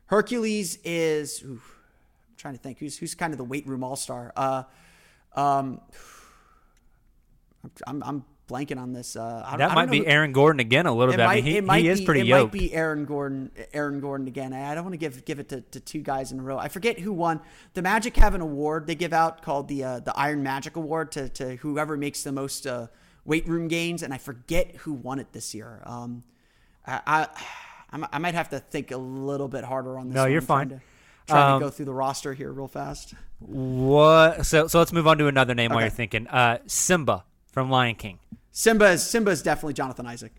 [0.07, 3.95] Hercules is ooh, I'm trying to think who's who's kind of the weight room all
[3.95, 4.33] star.
[4.35, 4.63] Uh,
[5.35, 5.81] um,
[7.85, 9.15] I'm, I'm blanking on this.
[9.17, 11.17] Uh, I, don't- I That might be who- Aaron Gordon again a little bit.
[11.23, 12.27] might, I mean, he, it he is be, pretty good.
[12.27, 12.53] it yoked.
[12.53, 13.51] might be Aaron Gordon.
[13.73, 14.53] Aaron Gordon again.
[14.53, 16.57] I I don't want to give give it to, to two guys in a row.
[16.57, 17.41] I forget who won.
[17.73, 21.11] The Magic have an award they give out called the uh, the Iron Magic Award
[21.13, 22.87] to, to whoever makes the most uh,
[23.25, 25.81] weight room gains, and I forget who won it this year.
[25.85, 26.23] Um,
[26.85, 27.27] I, I
[27.89, 30.15] I mi- I might have to think a little bit harder on this.
[30.15, 30.31] No, one.
[30.31, 30.79] you're I'm trying fine.
[30.79, 30.85] to-
[31.27, 33.13] Trying Um, to go through the roster here real fast.
[33.39, 34.45] What?
[34.45, 35.85] So so let's move on to another name while Okay.
[35.87, 36.27] you're thinking.
[36.27, 38.19] Uh, Simba from Lion King.
[38.51, 40.31] Simba is Simba is definitely Jonathan Isaac.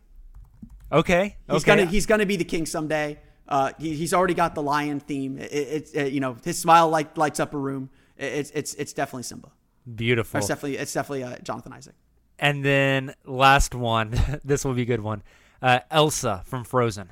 [0.91, 1.37] Okay.
[1.51, 1.77] He's okay.
[1.77, 3.19] gonna he's gonna be the king someday.
[3.47, 5.39] Uh, he, he's already got the lion theme.
[5.39, 7.91] It, it's uh, you know his smile light, lights up a room.
[8.17, 9.51] It, it's it's it's definitely Simba.
[9.95, 10.39] Beautiful.
[10.39, 11.95] It's definitely it's definitely uh, Jonathan Isaac.
[12.39, 14.19] And then last one.
[14.45, 15.23] this will be a good one.
[15.61, 17.11] Uh, Elsa from Frozen.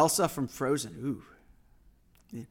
[0.00, 0.94] Elsa from Frozen.
[1.04, 2.46] Ooh.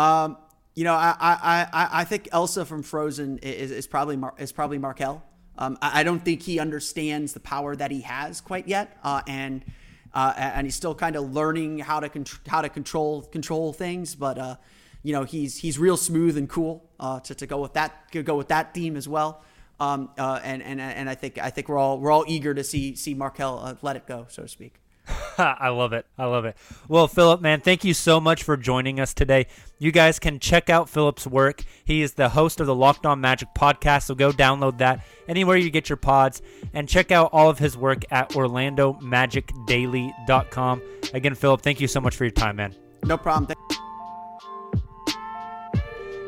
[0.00, 0.36] Um,
[0.76, 4.52] you know, I, I, I, I think Elsa from Frozen is, is probably Mar- is
[4.52, 5.20] probably Markelle.
[5.58, 9.22] Um, I, I don't think he understands the power that he has quite yet, uh,
[9.26, 9.64] and
[10.12, 14.14] uh, and he's still kind of learning how to contr- how to control control things.
[14.14, 14.56] But uh,
[15.02, 18.22] you know, he's he's real smooth and cool uh, to, to go with that to
[18.22, 19.42] go with that theme as well.
[19.80, 22.62] Um, uh, and and and I think I think we're all we're all eager to
[22.62, 24.74] see see Markelle uh, let it go, so to speak.
[25.38, 26.06] I love it.
[26.16, 26.56] I love it.
[26.88, 29.46] Well, Philip, man, thank you so much for joining us today.
[29.78, 31.62] You guys can check out Philip's work.
[31.84, 35.56] He is the host of the Locked On Magic podcast, so go download that anywhere
[35.58, 36.40] you get your pods
[36.72, 40.82] and check out all of his work at orlandomagicdaily.com.
[41.12, 42.74] Again, Philip, thank you so much for your time, man.
[43.04, 43.46] No problem.
[43.46, 43.58] Thank-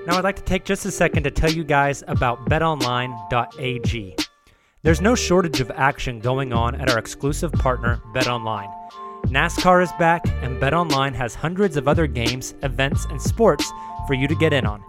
[0.07, 4.15] Now, I'd like to take just a second to tell you guys about betonline.ag.
[4.87, 8.73] There's no shortage of action going on at our exclusive partner, BetOnline.
[9.25, 13.69] NASCAR is back, and BetOnline has hundreds of other games, events, and sports
[14.07, 14.85] for you to get in on.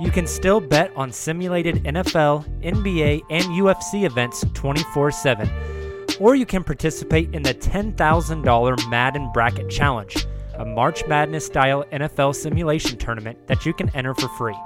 [0.00, 5.50] You can still bet on simulated NFL, NBA, and UFC events 24 7.
[6.20, 12.32] Or you can participate in the $10,000 Madden Bracket Challenge, a March Madness style NFL
[12.32, 14.56] simulation tournament that you can enter for free.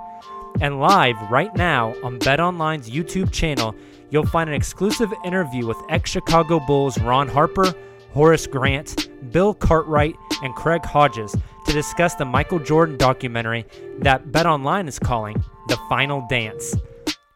[0.61, 3.75] And live right now on BetOnline's YouTube channel,
[4.11, 7.73] you'll find an exclusive interview with ex Chicago Bulls Ron Harper,
[8.13, 11.35] Horace Grant, Bill Cartwright, and Craig Hodges
[11.67, 13.65] to discuss the Michael Jordan documentary
[13.99, 16.75] that BetOnline is calling The Final Dance.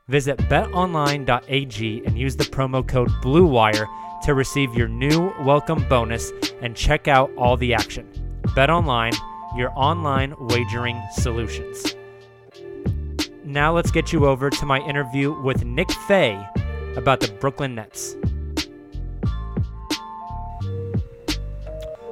[0.08, 3.86] Visit betonline.ag and use the promo code BLUEWIRE
[4.24, 8.08] to receive your new welcome bonus and check out all the action.
[8.48, 9.16] BetOnline,
[9.56, 11.94] your online wagering solutions.
[13.44, 16.44] Now let's get you over to my interview with Nick Fay
[16.96, 18.16] about the Brooklyn Nets.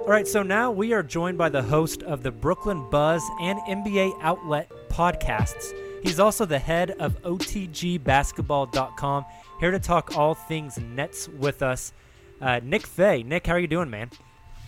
[0.02, 3.58] All right, so now we are joined by the host of the Brooklyn Buzz and
[3.60, 5.72] NBA Outlet podcasts.
[6.02, 9.24] He's also the head of OTGBasketball.com,
[9.60, 11.92] here to talk all things Nets with us.
[12.40, 13.22] Uh, Nick Fay.
[13.22, 14.10] Nick, how are you doing, man?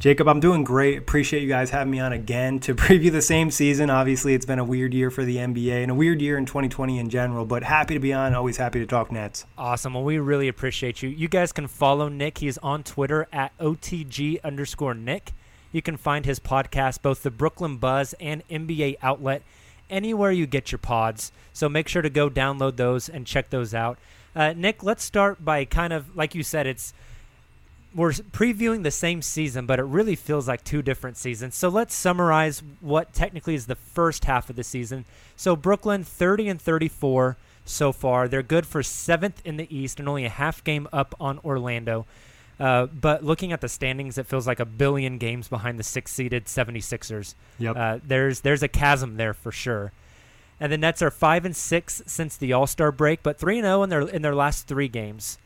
[0.00, 0.98] Jacob, I'm doing great.
[0.98, 3.88] Appreciate you guys having me on again to preview the same season.
[3.88, 6.98] Obviously, it's been a weird year for the NBA and a weird year in 2020
[6.98, 8.34] in general, but happy to be on.
[8.34, 9.46] Always happy to talk Nets.
[9.56, 9.94] Awesome.
[9.94, 11.08] Well, we really appreciate you.
[11.08, 12.38] You guys can follow Nick.
[12.38, 15.32] He's on Twitter at OTG underscore Nick.
[15.72, 19.42] You can find his podcast, both the Brooklyn Buzz and NBA Outlet,
[19.88, 21.32] anywhere you get your pods.
[21.54, 23.98] So make sure to go download those and check those out.
[24.36, 26.92] Uh, Nick, let's start by kind of, like you said, it's
[27.94, 31.54] we're previewing the same season, but it really feels like two different seasons.
[31.54, 35.04] So let's summarize what technically is the first half of the season.
[35.36, 38.28] So Brooklyn 30 and 34 so far.
[38.28, 42.06] They're good for seventh in the East and only a half game up on Orlando.
[42.60, 46.12] Uh, but looking at the standings, it feels like a billion games behind the six
[46.12, 47.34] seeded 76ers.
[47.58, 47.76] Yep.
[47.76, 49.92] Uh, there's there's a chasm there for sure.
[50.60, 53.64] and the Nets are five and six since the All Star break, but three and
[53.64, 55.36] zero in their in their last three games,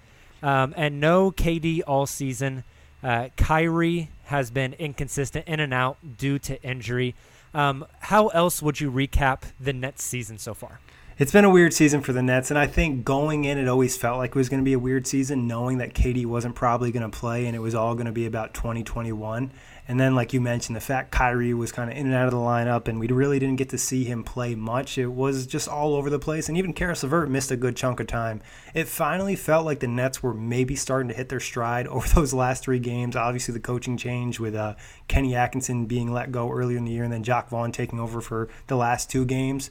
[0.42, 2.64] um, and no KD all season.
[3.02, 7.14] Uh, Kyrie has been inconsistent in and out due to injury.
[7.54, 10.80] Um, how else would you recap the Nets season so far?
[11.18, 13.96] It's been a weird season for the Nets, and I think going in, it always
[13.96, 16.92] felt like it was going to be a weird season, knowing that KD wasn't probably
[16.92, 19.50] going to play, and it was all going to be about 2021.
[19.88, 22.30] And then, like you mentioned, the fact Kyrie was kind of in and out of
[22.30, 24.96] the lineup, and we really didn't get to see him play much.
[24.96, 27.98] It was just all over the place, and even Caris LeVert missed a good chunk
[27.98, 28.40] of time.
[28.72, 32.32] It finally felt like the Nets were maybe starting to hit their stride over those
[32.32, 33.16] last three games.
[33.16, 34.76] Obviously, the coaching change with uh,
[35.08, 38.20] Kenny Atkinson being let go earlier in the year, and then Jacque Vaughn taking over
[38.20, 39.68] for the last two games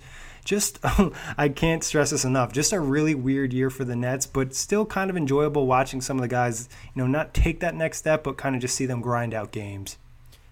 [0.47, 0.79] just
[1.37, 2.53] I can't stress this enough.
[2.53, 6.17] Just a really weird year for the Nets, but still kind of enjoyable watching some
[6.17, 8.85] of the guys, you know, not take that next step, but kind of just see
[8.85, 9.97] them grind out games.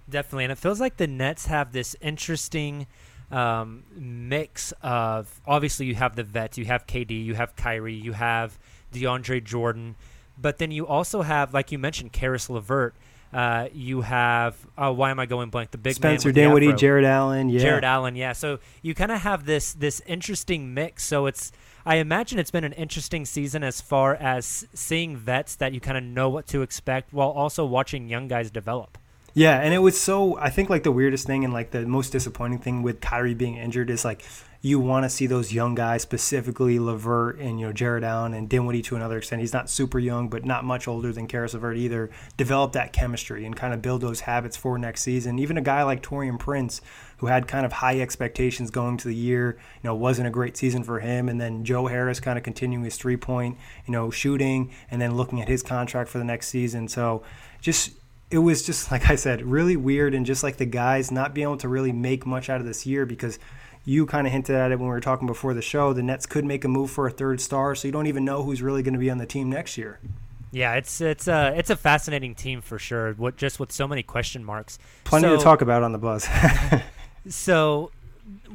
[0.08, 2.86] Definitely, and it feels like the Nets have this interesting
[3.32, 8.12] um, mix of obviously you have the vets, you have KD, you have Kyrie, you
[8.12, 8.60] have
[8.94, 9.96] DeAndre Jordan,
[10.38, 12.94] but then you also have, like you mentioned, Caris LeVert
[13.34, 15.72] uh, you have oh, why am I going blank?
[15.72, 18.34] The big Spencer Dinwiddie, Jarrett Allen, yeah, Jarrett Allen, yeah.
[18.34, 21.04] So you kind of have this this interesting mix.
[21.04, 21.52] So it's
[21.86, 25.98] I imagine it's been an interesting season as far as seeing vets that you kind
[25.98, 28.98] of know what to expect while also watching young guys develop.
[29.36, 32.12] Yeah, and it was so I think like the weirdest thing and like the most
[32.12, 34.24] disappointing thing with Kyrie being injured is like
[34.66, 38.50] you want to see those young guys, specifically LeVert and you know Jarrett Allen and
[38.50, 39.40] Dinwiddie to another extent.
[39.40, 42.10] He's not super young, but not much older than Caris LeVert either.
[42.36, 45.38] Develop that chemistry and kind of build those habits for next season.
[45.38, 46.82] Even a guy like Taurean Prince,
[47.18, 50.58] who had kind of high expectations going to the year, you know, wasn't a great
[50.58, 51.30] season for him.
[51.30, 55.16] And then Joe Harris kind of continuing his three point, you know, shooting, and then
[55.16, 56.88] looking at his contract for the next season.
[56.88, 57.22] So
[57.62, 57.92] just
[58.32, 61.46] it was just like I said, really weird, and just like the guys not being
[61.46, 63.38] able to really make much out of this year because
[63.86, 65.94] you kind of hinted at it when we were talking before the show.
[65.94, 68.44] The Nets could make a move for a third star, so you don't even know
[68.44, 70.00] who's really going to be on the team next year.
[70.52, 73.14] Yeah, it's it's a it's a fascinating team for sure.
[73.14, 74.80] What just with so many question marks.
[75.04, 76.28] Plenty so, to talk about on the buzz.
[77.30, 77.92] so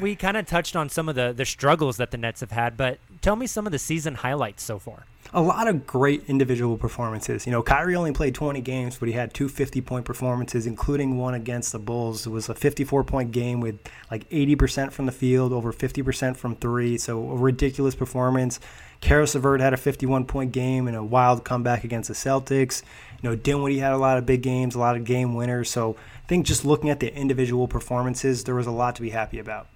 [0.01, 2.77] we kind of touched on some of the the struggles that the Nets have had,
[2.77, 6.77] but tell me some of the season highlights so far a lot of great individual
[6.77, 7.47] performances.
[7.47, 11.19] You know, Kyrie only played 20 games, but he had two 50 point performances, including
[11.19, 12.27] one against the Bulls.
[12.27, 13.79] It was a 54 point game with
[14.11, 16.99] like 80% from the field, over 50% from three.
[16.99, 18.59] So a ridiculous performance.
[19.01, 22.83] Caris LeVert had a 51 point game and a wild comeback against the Celtics.
[23.23, 25.71] You know, Dinwiddie had a lot of big games, a lot of game winners.
[25.71, 29.11] So I think just looking at the individual performances, there was a lot to be
[29.11, 29.69] happy about.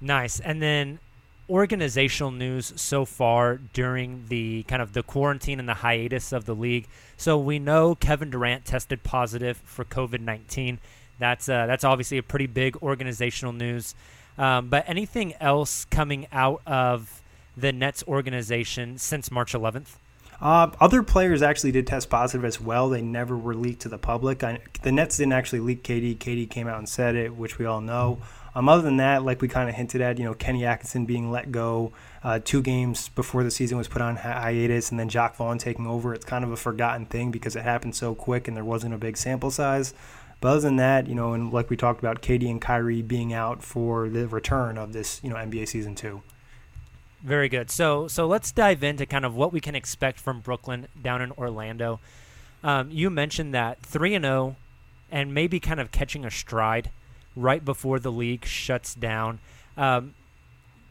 [0.00, 0.40] Nice.
[0.40, 0.98] And then
[1.48, 6.54] organizational news so far during the kind of the quarantine and the hiatus of the
[6.54, 6.86] league.
[7.16, 10.78] So we know Kevin Durant tested positive for COVID nineteen.
[11.18, 13.94] That's uh, that's obviously a pretty big organizational news.
[14.36, 17.22] Um, but anything else coming out of
[17.56, 19.96] the Nets organization since March 11th?
[20.40, 22.88] Uh, other players actually did test positive as well.
[22.88, 24.42] They never were leaked to the public.
[24.42, 26.18] I, the Nets didn't actually leak KD.
[26.18, 28.18] KD came out and said it, which we all know.
[28.56, 31.30] Um, other than that, like we kind of hinted at, you know, Kenny Atkinson being
[31.30, 35.36] let go uh, two games before the season was put on hiatus, and then Jacque
[35.36, 36.14] Vaughn taking over.
[36.14, 38.98] It's kind of a forgotten thing because it happened so quick and there wasn't a
[38.98, 39.92] big sample size.
[40.40, 43.32] But other than that, you know, and like we talked about, KD and Kyrie being
[43.32, 46.22] out for the return of this, you know, NBA season two.
[47.22, 47.70] Very good.
[47.70, 51.32] So so let's dive into kind of what we can expect from Brooklyn down in
[51.32, 51.98] Orlando.
[52.62, 54.56] Um, you mentioned that three and zero, oh
[55.10, 56.90] and maybe kind of catching a stride
[57.36, 59.40] right before the league shuts down.
[59.76, 60.14] Um,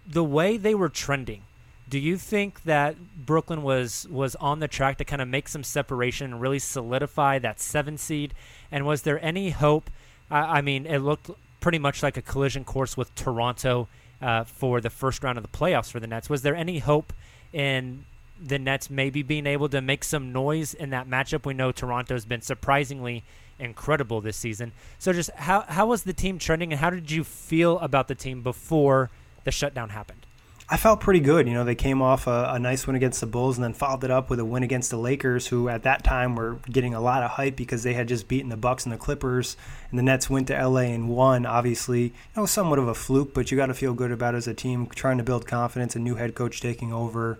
[0.05, 1.43] the way they were trending,
[1.87, 5.63] do you think that Brooklyn was was on the track to kind of make some
[5.63, 8.33] separation and really solidify that seven seed?
[8.71, 9.89] And was there any hope?
[10.29, 11.29] I, I mean, it looked
[11.59, 13.87] pretty much like a collision course with Toronto
[14.21, 16.29] uh, for the first round of the playoffs for the Nets.
[16.29, 17.13] Was there any hope
[17.51, 18.05] in
[18.41, 21.45] the Nets maybe being able to make some noise in that matchup?
[21.45, 23.23] We know Toronto's been surprisingly
[23.59, 24.71] incredible this season.
[24.99, 28.15] So just how how was the team trending and how did you feel about the
[28.15, 29.09] team before
[29.43, 30.25] the shutdown happened?
[30.69, 31.47] I felt pretty good.
[31.47, 34.05] You know, they came off a, a, nice win against the Bulls and then followed
[34.05, 37.01] it up with a win against the Lakers, who at that time were getting a
[37.01, 39.57] lot of hype because they had just beaten the Bucks and the Clippers.
[39.89, 41.45] And the Nets went to LA and won.
[41.45, 44.47] Obviously, you know, somewhat of a fluke, but you got to feel good about as
[44.47, 45.97] a team trying to build confidence.
[45.97, 47.39] A new head coach taking over.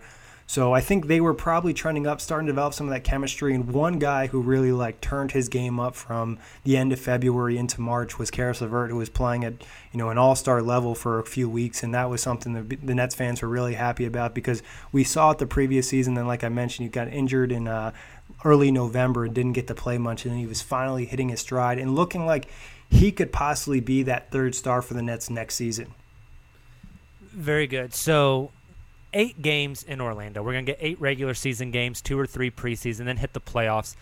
[0.54, 3.56] So I think they were probably trending up, starting to develop some of that chemistry.
[3.56, 7.58] And one guy who really like turned his game up from the end of February
[7.58, 9.54] into March was Caris LeVert, who was playing at
[9.92, 12.86] you know an All Star level for a few weeks, and that was something that
[12.86, 16.14] the Nets fans were really happy about because we saw it the previous season.
[16.14, 17.92] Then, like I mentioned, he got injured in uh,
[18.46, 21.40] early November and didn't get to play much, and then he was finally hitting his
[21.40, 22.48] stride and looking like
[22.92, 25.96] he could possibly be that third star for the Nets next season
[27.32, 27.96] Very good.
[27.96, 28.52] So,
[29.14, 30.42] eight games in Orlando.
[30.42, 33.42] We're going to get eight regular season games, two or three preseason, then hit the
[33.42, 33.96] playoffs.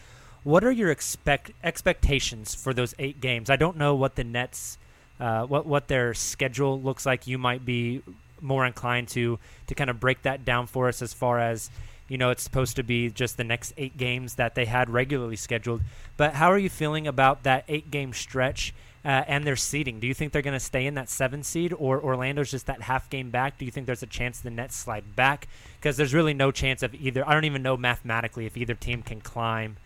[0.44, 3.50] What are your expect expectations for those eight games?
[3.50, 4.78] I don't know what the Nets,
[5.20, 7.28] uh, what what their schedule looks like.
[7.28, 8.02] You might be
[8.40, 9.38] more inclined to
[9.68, 11.70] to kind of break that down for us as far as
[12.08, 15.36] you know it's supposed to be just the next eight games that they had regularly
[15.36, 15.82] scheduled.
[16.18, 18.74] But how are you feeling about that eight game stretch?
[19.04, 20.00] Uh, and their seeding.
[20.00, 22.84] Do you think they're going to stay in that seven seed, or Orlando's just that
[22.84, 23.58] half game back?
[23.58, 25.48] Do you think there's a chance the Nets slide back?
[25.80, 27.28] Because there's really no chance of either.
[27.28, 29.78] I don't even know mathematically if either team can climb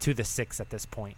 [0.00, 1.16] to the six at this point.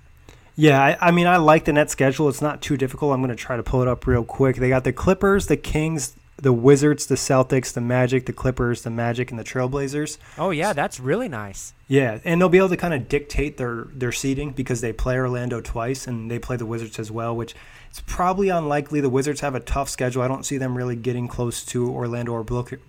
[0.56, 2.28] Yeah, I, I mean, I like the net schedule.
[2.30, 3.12] It's not too difficult.
[3.12, 4.56] I'm going to try to pull it up real quick.
[4.56, 8.90] They got the Clippers, the Kings, the Wizards, the Celtics, the Magic, the Clippers, the
[8.90, 10.18] Magic, and the Trailblazers.
[10.36, 11.72] Oh yeah, that's really nice.
[11.88, 15.16] Yeah, and they'll be able to kind of dictate their their seeding because they play
[15.16, 17.54] Orlando twice and they play the Wizards as well, which
[17.88, 19.00] it's probably unlikely.
[19.00, 20.20] The Wizards have a tough schedule.
[20.20, 22.44] I don't see them really getting close to Orlando or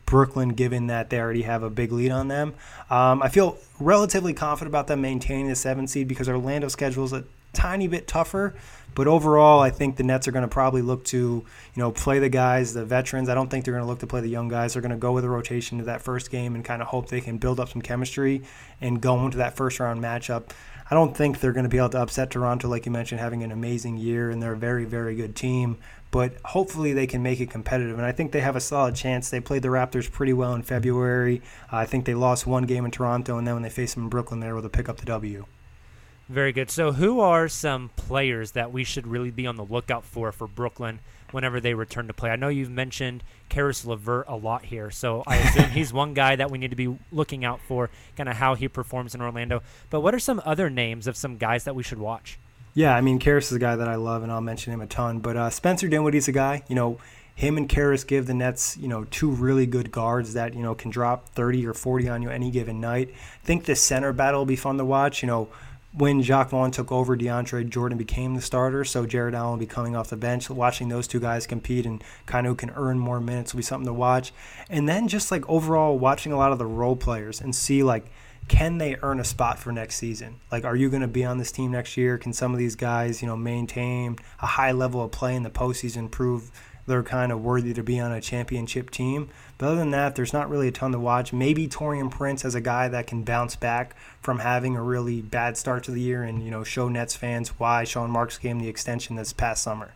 [0.06, 2.54] Brooklyn, given that they already have a big lead on them.
[2.90, 7.14] Um, I feel relatively confident about them maintaining the seven seed because Orlando's schedule is
[7.14, 7.24] a
[7.54, 8.56] tiny bit tougher.
[8.98, 11.46] But overall, I think the Nets are going to probably look to, you
[11.76, 13.30] know, play the guys, the veterans.
[13.30, 14.74] I don't think they're going to look to play the young guys.
[14.74, 17.08] They're going to go with a rotation to that first game and kind of hope
[17.08, 18.42] they can build up some chemistry
[18.82, 20.50] and go into that first round matchup.
[20.90, 23.44] I don't think they're going to be able to upset Toronto, like you mentioned, having
[23.44, 25.78] an amazing year, and they're a very, very good team.
[26.10, 29.30] But hopefully they can make it competitive, and I think they have a solid chance.
[29.30, 31.44] They played the Raptors pretty well in February.
[31.72, 34.06] Uh, I think they lost one game in Toronto, and then when they faced them
[34.06, 35.46] in Brooklyn, they were able to pick up the W.
[36.30, 36.70] Very good.
[36.70, 40.46] So, who are some players that we should really be on the lookout for for
[40.46, 41.00] Brooklyn
[41.32, 42.30] whenever they return to play?
[42.30, 46.36] I know you've mentioned Caris LeVert a lot here, so I assume he's one guy
[46.36, 49.62] that we need to be looking out for, kind of how he performs in Orlando.
[49.90, 52.38] But what are some other names of some guys that we should watch?
[52.74, 54.88] Yeah, I mean, Caris is a guy that I love, and I'll mention him a
[54.88, 55.20] ton.
[55.20, 57.00] But uh, Spencer Dinwiddie's a guy, you know,
[57.34, 60.76] him and Caris give the Nets, you know, two really good guards that, you know,
[60.76, 63.12] can drop 30 or 40 on you any given night.
[63.12, 65.22] I think the center battle will be fun to watch.
[65.22, 65.50] You know,
[65.94, 68.84] when Jacque Vaughn took over, DeAndre Jordan became the starter.
[68.84, 70.50] So Jarrett Allen will be coming off the bench.
[70.50, 73.64] Watching those two guys compete and kind of who can earn more minutes will be
[73.64, 74.32] something to watch.
[74.70, 78.12] And then just like overall watching a lot of the role players and see like
[78.48, 80.40] can they earn a spot for next season?
[80.52, 82.18] Like, are you going to be on this team next year?
[82.18, 85.50] Can some of these guys, you know, maintain a high level of play in the
[85.50, 86.50] postseason, prove
[86.88, 89.30] they're kind of worthy to be on a championship team.
[89.58, 91.34] But other than that, there's not really a ton to watch.
[91.34, 95.58] Maybe Taurean Prince as a guy that can bounce back from having a really bad
[95.58, 98.60] start to the year and you know show Nets fans why Sean Marks gave him
[98.60, 99.92] the extension this past summer.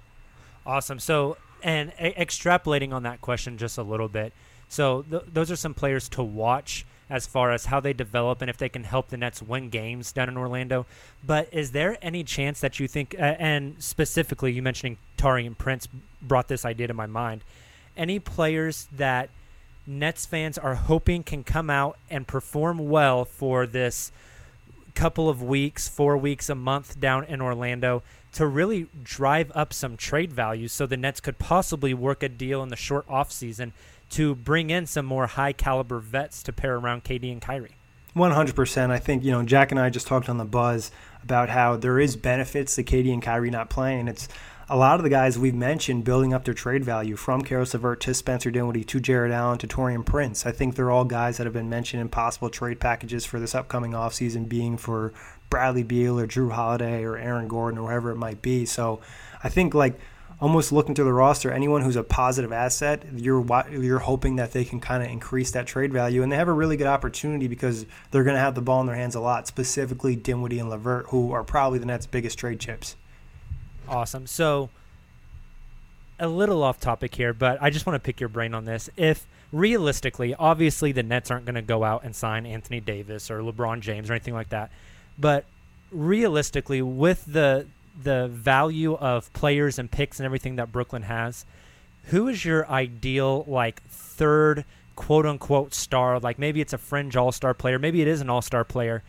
[0.65, 0.99] Awesome.
[0.99, 4.33] So, and a- extrapolating on that question just a little bit.
[4.67, 8.49] So, th- those are some players to watch as far as how they develop and
[8.49, 10.85] if they can help the Nets win games down in Orlando.
[11.23, 15.89] But is there any chance that you think, uh, and specifically you mentioning Taurean Prince
[16.21, 17.43] brought this idea to my mind,
[17.97, 19.29] any players that
[19.85, 24.13] Nets fans are hoping can come out and perform well for this
[24.95, 28.03] couple of weeks, four weeks, a month down in Orlando
[28.33, 32.63] to really drive up some trade value so the Nets could possibly work a deal
[32.63, 33.73] in the short offseason
[34.11, 37.75] to bring in some more high caliber vets to pair around KD and Kyrie.
[38.15, 38.91] 100%.
[38.91, 40.91] I think, you know, Jack and I just talked on the buzz
[41.23, 44.09] about how there is benefits to KD and Kyrie not playing.
[44.09, 44.27] It's
[44.67, 48.01] a lot of the guys we've mentioned building up their trade value from Caris LeVert
[48.01, 50.45] to Spencer Dinwiddie to Jarrett Allen to Taurean Prince.
[50.45, 53.55] I think they're all guys that have been mentioned in possible trade packages for this
[53.55, 55.13] upcoming offseason being for
[55.49, 58.65] Bradley Beal or Jrue Holiday or Aaron Gordon or whoever it might be.
[58.65, 58.99] So
[59.41, 59.97] I think like–
[60.41, 64.65] almost looking through the roster, anyone who's a positive asset, you're you're hoping that they
[64.65, 67.85] can kind of increase that trade value, and they have a really good opportunity because
[68.09, 69.47] they're going to have the ball in their hands a lot.
[69.47, 72.95] Specifically, Dinwiddie and LeVert, who are probably the Nets' biggest trade chips.
[73.87, 74.25] Awesome.
[74.25, 74.69] So,
[76.19, 78.89] a little off topic here, but I just want to pick your brain on this.
[78.97, 83.41] If realistically, obviously, the Nets aren't going to go out and sign Anthony Davis or
[83.41, 84.71] LeBron James or anything like that,
[85.19, 85.45] but
[85.91, 87.67] realistically, with the
[87.99, 91.45] the value of players and picks and everything that Brooklyn has,
[92.05, 94.65] who is your ideal like third
[94.95, 96.19] quote unquote star?
[96.19, 99.03] Like maybe it's a fringe all star player, maybe it is an all star player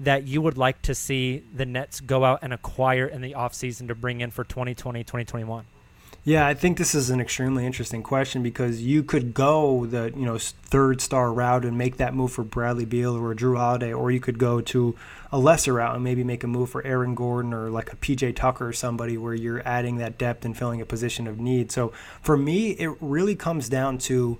[0.00, 3.88] that you would like to see the Nets go out and acquire in the offseason
[3.88, 5.64] to bring in for 2020, 2021?
[6.26, 10.24] Yeah, I think this is an extremely interesting question because you could go the you
[10.24, 14.10] know third star route and make that move for Bradley Beal or Jrue Holiday, or
[14.10, 14.96] you could go to
[15.30, 18.36] a lesser route and maybe make a move for Aaron Gordon or like a PJ
[18.36, 21.70] Tucker or somebody where you're adding that depth and filling a position of need.
[21.70, 24.38] So for me, it really comes down to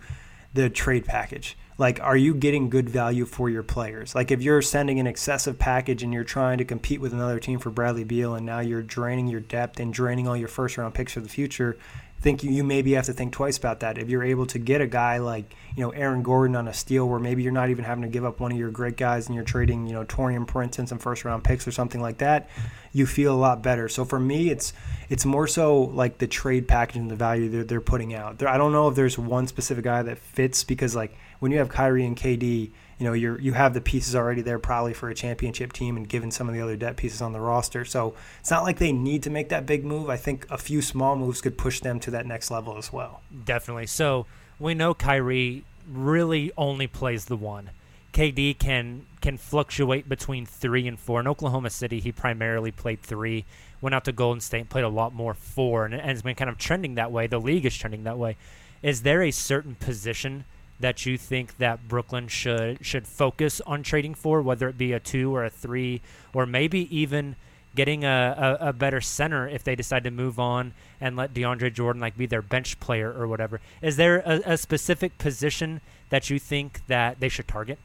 [0.55, 1.55] the trade package.
[1.77, 4.15] Like, are you getting good value for your players?
[4.15, 7.59] Like, if you're sending an excessive package and you're trying to compete with another team
[7.59, 10.95] for Bradley Beal, and now you're draining your depth and draining all your first round
[10.95, 11.77] picks for the future,
[12.25, 13.99] think you, you maybe have to think twice about that.
[13.99, 17.07] If you're able to get a guy like, you know, Aaron Gordon on a steal
[17.07, 19.35] where maybe you're not even having to give up one of your great guys and
[19.35, 22.49] you're trading, you know, Taurean Prince and some first round picks or something like that,
[22.93, 23.91] you feel a lot better.
[23.91, 24.73] So for me, it's
[25.11, 28.39] it's more so like the trade package and the value they're, they're putting out.
[28.39, 31.15] There, I don't know if there's one specific guy that fits because like
[31.45, 34.59] when you have Kyrie and KD, you know, you're you have the pieces already there
[34.59, 37.41] probably for a championship team and given some of the other debt pieces on the
[37.41, 37.85] roster.
[37.85, 40.09] So it's not like they need to make that big move.
[40.09, 43.21] I think a few small moves could push them to that next level as well.
[43.45, 43.89] Definitely.
[43.89, 44.25] So
[44.59, 47.69] we know Kyrie really only plays the one.
[48.15, 51.21] KD can can fluctuate between three and four.
[51.21, 53.45] In Oklahoma City, he primarily played three.
[53.83, 56.49] Went out to Golden State, played a lot more four, and, and has been kind
[56.49, 57.27] of trending that way.
[57.27, 58.39] The league is trending that way.
[58.81, 60.47] Is there a certain position
[60.81, 65.01] that you think that Brooklyn should should focus on trading for, whether it be a
[65.01, 66.01] two or a three,
[66.33, 67.37] or maybe even
[67.75, 71.73] getting a, a, a, better center if they decide to move on and let DeAndre
[71.73, 73.61] Jordan like be their bench player or whatever.
[73.83, 77.79] Is there a, a specific position that you think that they should target?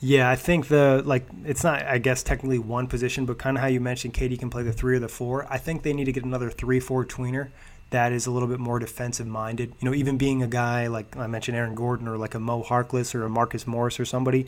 [0.00, 3.60] Yeah, I think the like it's not I guess technically one position, but kind of
[3.60, 5.46] how you mentioned KD can play the three or the four.
[5.50, 7.50] I think they need to get another three four tweener
[7.92, 9.72] that is a little bit more defensive minded.
[9.80, 12.62] You know, even being a guy like I mentioned Aaron Gordon or like a Mo
[12.62, 14.46] Harkless or a Marcus Morris or somebody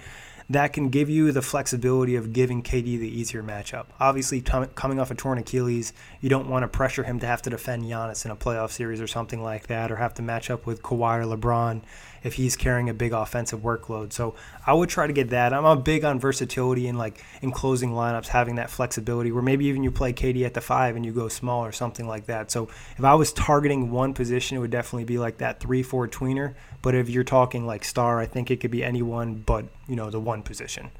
[0.50, 3.86] that can give you the flexibility of giving KD the easier matchup.
[3.98, 7.40] Obviously, t- coming off a torn Achilles, you don't want to pressure him to have
[7.42, 10.50] to defend Giannis in a playoff series or something like that, or have to match
[10.50, 11.82] up with Kawhi or LeBron
[12.24, 14.12] if he's carrying a big offensive workload.
[14.12, 14.34] So
[14.66, 15.52] I would try to get that.
[15.52, 19.84] I'm big on versatility and like in closing lineups, having that flexibility where maybe even
[19.84, 22.50] you play KD at the five and you go small or something like that.
[22.50, 26.08] So if I was targeting one position, it would definitely be like that three four
[26.08, 26.54] tweener.
[26.82, 30.10] But if you're talking like star, I think it could be anyone but you know
[30.10, 30.90] the one position.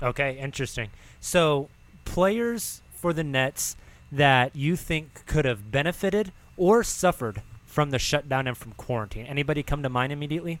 [0.00, 0.90] Okay, interesting.
[1.20, 1.68] So
[2.04, 3.76] players for the Nets
[4.12, 7.42] that you think could have benefited or suffered
[7.78, 9.24] from the shutdown and from quarantine?
[9.26, 10.58] Anybody come to mind immediately?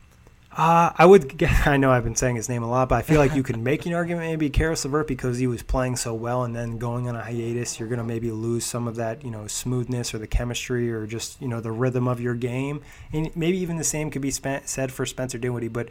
[0.52, 1.42] Uh, I would.
[1.66, 3.58] I know I've been saying his name a lot, but I feel like you could
[3.58, 7.08] make an argument maybe Caris LeVert because he was playing so well, and then going
[7.08, 10.18] on a hiatus, you're going to maybe lose some of that, you know, smoothness or
[10.18, 13.82] the chemistry or just you know the rhythm of your game, and maybe even the
[13.82, 15.66] same could be spent, said for Spencer Dinwiddie.
[15.66, 15.88] But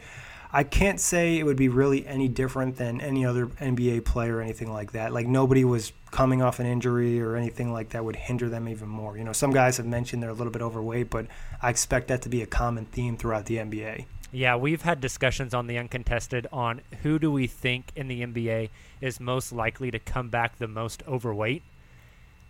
[0.52, 4.40] I can't say it would be really any different than any other NBA player or
[4.40, 5.12] anything like that.
[5.12, 8.88] Like nobody was coming off an injury or anything like that would hinder them even
[8.88, 9.18] more.
[9.18, 11.26] You know, some guys have mentioned they're a little bit overweight, but
[11.60, 14.06] I expect that to be a common theme throughout the NBA.
[14.30, 18.70] Yeah, we've had discussions on the uncontested on who do we think in the NBA
[19.00, 21.62] is most likely to come back the most overweight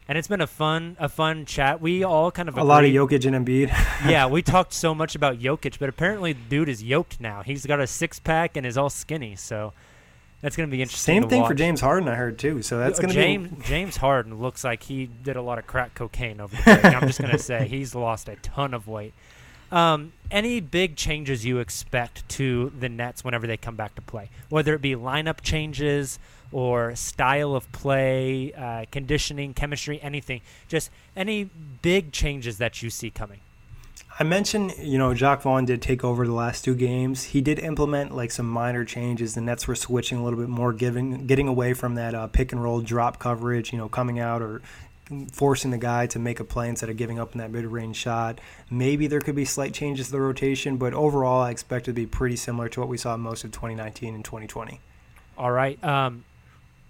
[0.09, 1.81] and it's been a fun a fun chat.
[1.81, 3.69] We all kind of a lot of Jokic and Embiid.
[4.09, 7.43] yeah, we talked so much about Jokic, but apparently, dude is yoked now.
[7.43, 9.37] He's got a six pack and is all skinny.
[9.37, 9.75] So
[10.41, 11.23] that's going to be interesting.
[11.23, 11.51] Same thing watch.
[11.51, 12.63] for James Harden, I heard too.
[12.63, 13.63] So that's going to James be...
[13.65, 16.85] James Harden looks like he did a lot of crack cocaine over the break.
[16.85, 19.13] I'm just going to say he's lost a ton of weight.
[19.71, 24.31] Um, any big changes you expect to the Nets whenever they come back to play,
[24.49, 26.19] whether it be lineup changes
[26.53, 30.41] or style of play, uh, conditioning, chemistry, anything.
[30.69, 31.51] Just any
[31.83, 33.41] big changes that you see coming.
[34.21, 37.23] I mentioned, you know, Jacque Vaughn did take over the last two games.
[37.23, 39.35] He did implement like some minor changes.
[39.35, 42.51] The Nets were switching a little bit more, giving, getting away from that uh, pick
[42.51, 44.61] and roll drop coverage, you know, coming out or
[45.33, 48.41] forcing the guy to make a play instead of giving up in that mid-range shot.
[48.71, 51.95] Maybe there could be slight changes to the rotation, but overall, I expect it to
[51.95, 54.81] be pretty similar to what we saw most of 2019 and 2020.
[55.39, 55.83] All right.
[55.85, 56.25] Um,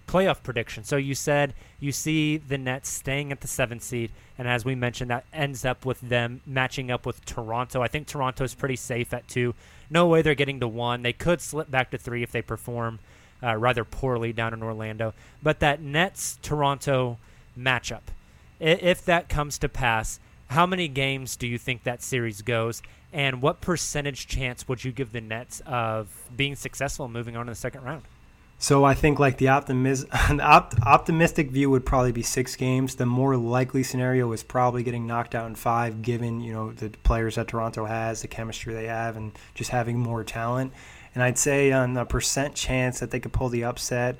[0.09, 0.83] playoff prediction.
[0.83, 4.73] So you said you see the Nets staying at the seventh seed, and as we
[4.73, 7.83] mentioned, that ends up with them matching up with Toronto.
[7.83, 9.53] I think Toronto's pretty safe at two.
[9.87, 11.03] No way they're getting to one.
[11.03, 12.97] They could slip back to three if they perform
[13.43, 15.13] uh, rather poorly down in Orlando.
[15.43, 17.19] But that Nets Toronto
[17.55, 18.01] matchup,
[18.59, 22.81] if that comes to pass, how many games do you think that series goes?
[23.13, 27.51] And what percentage chance would you give the Nets of being successful moving on to
[27.51, 28.03] the second round?
[28.61, 29.69] So I think like the op-
[30.85, 32.95] optimistic view would probably be six games.
[32.95, 36.89] The more likely scenario is probably getting knocked out in five, given you know the
[36.89, 40.73] players that Toronto has, the chemistry they have, and just having more talent.
[41.15, 44.19] And I'd say on a percent chance that they could pull the upset,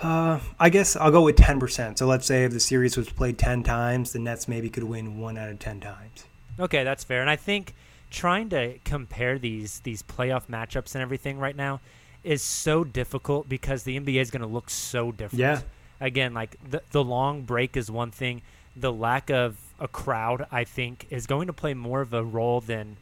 [0.00, 1.98] uh, I guess I'll go with ten percent.
[1.98, 5.20] So let's say if the series was played ten times, the Nets maybe could win
[5.20, 6.24] one out of ten times.
[6.58, 7.20] Okay, that's fair.
[7.20, 7.74] And I think
[8.10, 11.82] trying to compare these these playoff matchups and everything right now
[12.24, 15.40] is so difficult because the NBA is going to look so different.
[15.40, 15.60] Yeah.
[16.00, 18.42] Again, like the the long break is one thing.
[18.76, 22.60] The lack of a crowd, I think, is going to play more of a role
[22.60, 22.96] than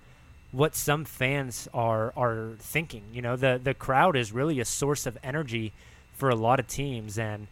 [0.52, 3.04] what some fans are are thinking.
[3.12, 5.72] You know, the the crowd is really a source of energy
[6.14, 7.46] for a lot of teams, and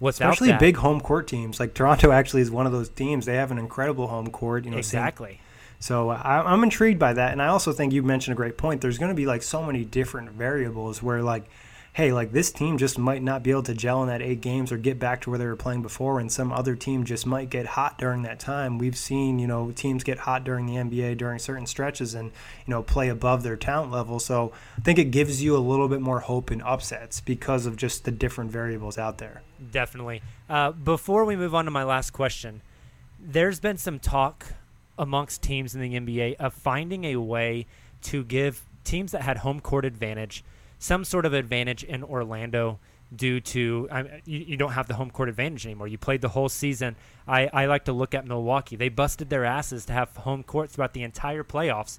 [0.00, 1.58] Without Especially that- big home court teams.
[1.58, 3.26] Like Toronto actually is one of those teams.
[3.26, 4.64] They have an incredible home court.
[4.64, 5.40] You know, same- Exactly.
[5.80, 8.80] So I, I'm intrigued by that, and I also think you mentioned a great point.
[8.80, 11.44] There's going to be like so many different variables where like,
[11.92, 14.72] hey, like this team just might not be able to gel in that eight games
[14.72, 17.48] or get back to where they were playing before, and some other team just might
[17.48, 18.78] get hot during that time.
[18.78, 22.32] We've seen you know teams get hot during the NBA during certain stretches and
[22.66, 24.18] you know play above their talent level.
[24.18, 27.76] So I think it gives you a little bit more hope in upsets because of
[27.76, 29.42] just the different variables out there.
[29.70, 30.22] Definitely.
[30.48, 32.62] Uh, before we move on to my last question,
[33.20, 34.54] there's been some talk
[34.98, 37.66] amongst teams in the NBA of finding a way
[38.02, 40.44] to give teams that had home court advantage
[40.78, 42.78] some sort of advantage in Orlando
[43.14, 45.88] due to I, you, you don't have the home court advantage anymore.
[45.88, 46.96] You played the whole season.
[47.26, 48.76] I, I like to look at Milwaukee.
[48.76, 51.98] They busted their asses to have home court throughout the entire playoffs,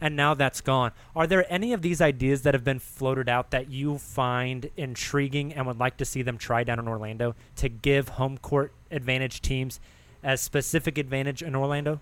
[0.00, 0.92] and now that's gone.
[1.14, 5.52] Are there any of these ideas that have been floated out that you find intriguing
[5.52, 9.42] and would like to see them try down in Orlando to give home court advantage
[9.42, 9.78] teams
[10.22, 12.00] a specific advantage in Orlando?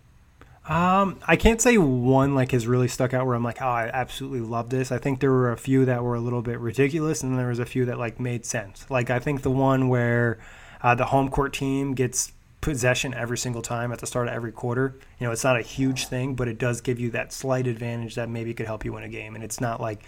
[0.69, 3.91] Um, I can't say one like has really stuck out where I'm like, oh, I
[3.93, 4.93] absolutely love this.
[4.93, 7.59] I think there were a few that were a little bit ridiculous, and there was
[7.59, 8.85] a few that like made sense.
[8.91, 10.39] Like I think the one where
[10.83, 14.53] uh, the home court team gets possession every single time at the start of every
[14.53, 14.95] quarter.
[15.19, 18.15] You know, it's not a huge thing, but it does give you that slight advantage
[18.17, 20.05] that maybe could help you win a game, and it's not like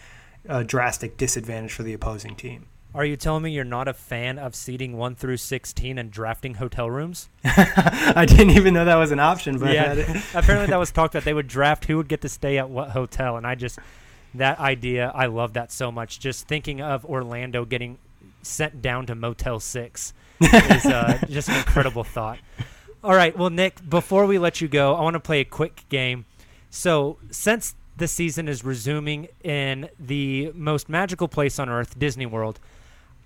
[0.47, 2.67] a drastic disadvantage for the opposing team.
[2.93, 6.55] Are you telling me you're not a fan of seating 1 through 16 and drafting
[6.55, 7.29] hotel rooms?
[7.45, 9.93] I didn't even know that was an option, but yeah,
[10.35, 11.25] apparently that was talked about.
[11.25, 13.79] They would draft who would get to stay at what hotel, and I just
[14.35, 16.19] that idea, I love that so much.
[16.19, 17.99] Just thinking of Orlando getting
[18.43, 22.39] sent down to Motel Six is uh, just an incredible thought.
[23.05, 25.85] All right, well, Nick, before we let you go, I want to play a quick
[25.89, 26.27] game.
[26.71, 32.61] So, since the season is resuming in the most magical place on earth, Disney World,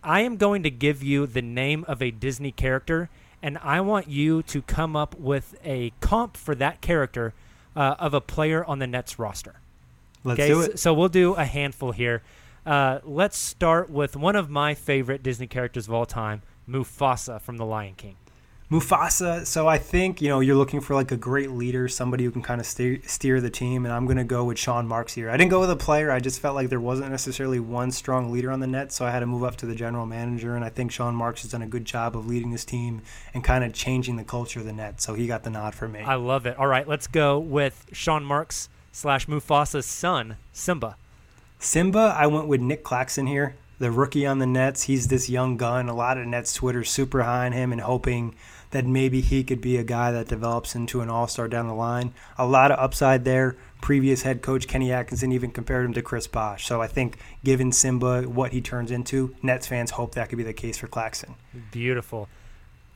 [0.05, 3.09] I am going to give you the name of a Disney character,
[3.43, 7.33] and I want you to come up with a comp for that character
[7.75, 9.57] uh, of a player on the Nets roster.
[10.23, 10.79] Let's Okay, do it.
[10.79, 12.23] So we'll do a handful here.
[12.65, 17.57] Uh, let's start with one of my favorite Disney characters of all time, Mufasa from
[17.57, 18.17] The Lion King.
[18.71, 19.47] Mufasa.
[19.47, 22.43] So I think you know you're looking for like a great leader, somebody who can
[22.43, 25.31] kind of steer, steer the team, and I'm gonna go with Sean Marks here.
[25.31, 26.11] I didn't go with a player.
[26.11, 29.11] I just felt like there wasn't necessarily one strong leader on the net, so I
[29.11, 31.63] had to move up to the general manager, and I think Sean Marks has done
[31.63, 33.03] a good job of leading this team
[33.35, 35.01] and kind of changing the culture of the net.
[35.01, 36.01] So he got the nod for me.
[36.01, 36.59] I love it.
[36.59, 40.97] All right, let's go with Sean Marks slash Mufasa's son, Simba.
[41.59, 44.83] Simba, I went with Nic Claxton here, the rookie on the Nets.
[44.83, 45.89] He's this young gun.
[45.89, 48.35] A lot of Nets Twitter super high on him and hoping
[48.71, 51.75] that maybe he could be a guy that develops into an all star down the
[51.75, 52.13] line.
[52.37, 53.57] A lot of upside there.
[53.81, 56.67] Previous head coach Kenny Atkinson even compared him to Chris Bosh.
[56.67, 60.45] So I think given Simba what he turns into, Nets fans hope that could be
[60.45, 61.35] the case for Claxton.
[61.71, 62.29] Beautiful.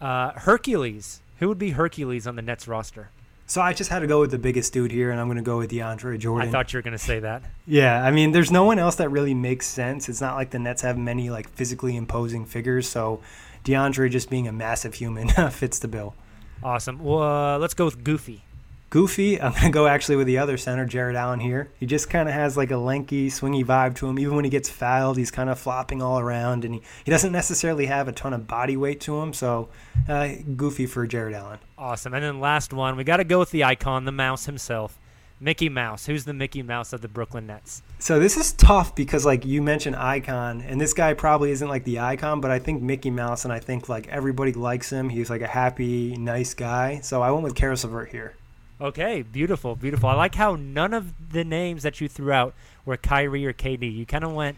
[0.00, 1.20] Uh, Hercules.
[1.38, 3.10] Who would be Hercules on the Nets roster?
[3.48, 5.42] So I just had to go with the biggest dude here, and I'm going to
[5.42, 6.46] go with DeAndre Jordan.
[6.46, 7.42] I thought you were going to say that.
[7.66, 10.10] Yeah, I mean, there's no one else that really makes sense.
[10.10, 13.22] It's not like the Nets have many like physically imposing figures, so
[13.64, 16.14] DeAndre just being a massive human fits the bill.
[16.62, 17.02] Awesome.
[17.02, 18.44] Well, uh, let's go with Goofy.
[18.90, 21.70] Goofy, I'm gonna go actually with the other center, Jarrett Allen here.
[21.78, 24.18] He just kind of has like a lanky, swingy vibe to him.
[24.18, 27.32] Even when he gets fouled, he's kind of flopping all around, and he, he doesn't
[27.32, 29.32] necessarily have a ton of body weight to him.
[29.32, 29.68] So,
[30.08, 31.58] uh, Goofy for Jarrett Allen.
[31.76, 32.14] Awesome.
[32.14, 34.98] And then last one, we got to go with the icon, the mouse himself,
[35.40, 36.06] Mickey Mouse.
[36.06, 37.82] Who's the Mickey Mouse of the Brooklyn Nets?
[37.98, 41.84] So this is tough because like you mentioned icon and this guy probably isn't like
[41.84, 45.08] the icon, but I think Mickey Mouse and I think like everybody likes him.
[45.08, 47.00] He's like a happy, nice guy.
[47.00, 48.34] So I went with Caris LeVert here.
[48.80, 50.08] Okay, beautiful, beautiful.
[50.08, 52.54] I like how none of the names that you threw out
[52.84, 53.92] were Kyrie or KD.
[53.92, 54.56] You kind of went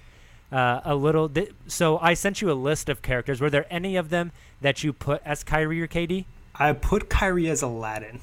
[0.52, 1.26] uh, a little.
[1.28, 3.40] Di- so I sent you a list of characters.
[3.40, 6.26] Were there any of them that you put as Kyrie or KD?
[6.54, 8.20] I put Kyrie as Aladdin.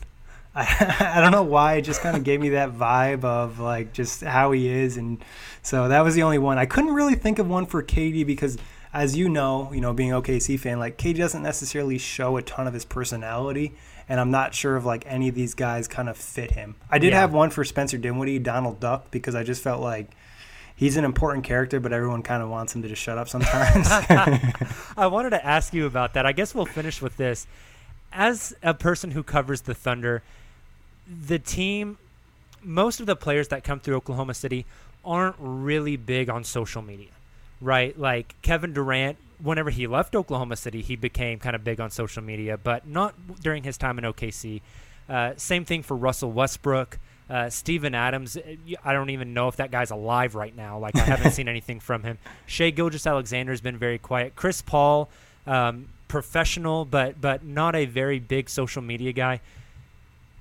[0.53, 3.91] I, I don't know why it just kind of gave me that vibe of like
[3.93, 5.23] just how he is and
[5.63, 6.59] so that was the only one.
[6.59, 8.57] I couldn't really think of one for KD because
[8.93, 12.67] as you know, you know, being OKC fan, like KD doesn't necessarily show a ton
[12.67, 13.73] of his personality
[14.09, 16.75] and I'm not sure if like any of these guys kind of fit him.
[16.89, 17.19] I did Yeah.
[17.21, 20.09] have one for Spencer Dinwiddie, Donald Duck, because I just felt like
[20.75, 23.87] he's an important character, but everyone kind of wants him to just shut up sometimes.
[24.97, 26.25] I wanted to ask you about that.
[26.25, 27.47] I guess we'll finish with this.
[28.13, 30.23] As a person who covers the Thunder,
[31.07, 31.97] the team,
[32.63, 34.65] most of the players that come through Oklahoma City
[35.05, 37.09] aren't really big on social media,
[37.61, 37.97] right?
[37.99, 42.23] Like Kevin Durant, whenever he left Oklahoma City, he became kind of big on social
[42.23, 44.61] media, but not during his time in OKC.
[45.07, 46.99] Uh, same thing for Russell Westbrook.
[47.29, 48.37] Uh, Steven Adams,
[48.85, 50.79] I don't even know if that guy's alive right now.
[50.79, 52.17] Like, I haven't seen anything from him.
[52.45, 54.35] Shai Gilgeous-Alexander has been very quiet.
[54.35, 55.09] Chris Paul,
[55.45, 59.41] um, professional, but but not a very big social media guy.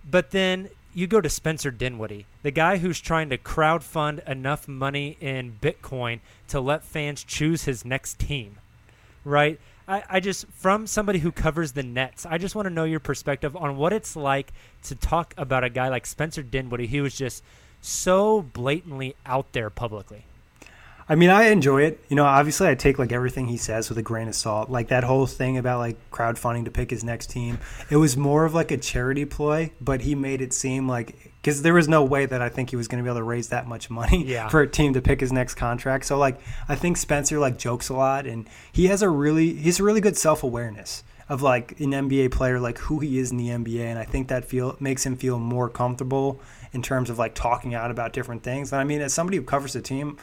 [0.09, 5.17] But then you go to Spencer Dinwiddie, the guy who's trying to crowdfund enough money
[5.21, 8.57] in Bitcoin to let fans choose his next team,
[9.27, 9.61] right?
[9.89, 13.01] I, I just, from somebody who covers the Nets, I just want to know your
[13.01, 14.53] perspective on what it's like
[14.85, 17.45] to talk about a guy like Spencer Dinwiddie, He was just
[17.81, 20.25] so blatantly out there publicly.
[21.09, 22.05] I mean, I enjoy it.
[22.09, 24.71] You know, obviously, I take like everything he says with a grain of salt.
[24.71, 27.61] Like that whole thing about like crowdfunding to pick his next team.
[27.91, 31.63] It was more of like a charity ploy, but he made it seem like because
[31.63, 33.51] there was no way that I think he was going to be able to raise
[33.51, 34.49] that much money Yeah.
[34.49, 36.05] for a team to pick his next contract.
[36.05, 39.79] So like, I think Spencer like jokes a lot, and he has a really he's
[39.79, 43.37] a really good self awareness of like an NBA player, like who he is in
[43.37, 46.41] the NBA, and I think that feel makes him feel more comfortable
[46.73, 48.73] in terms of like talking out about different things.
[48.73, 50.19] And I mean, as somebody who covers the team.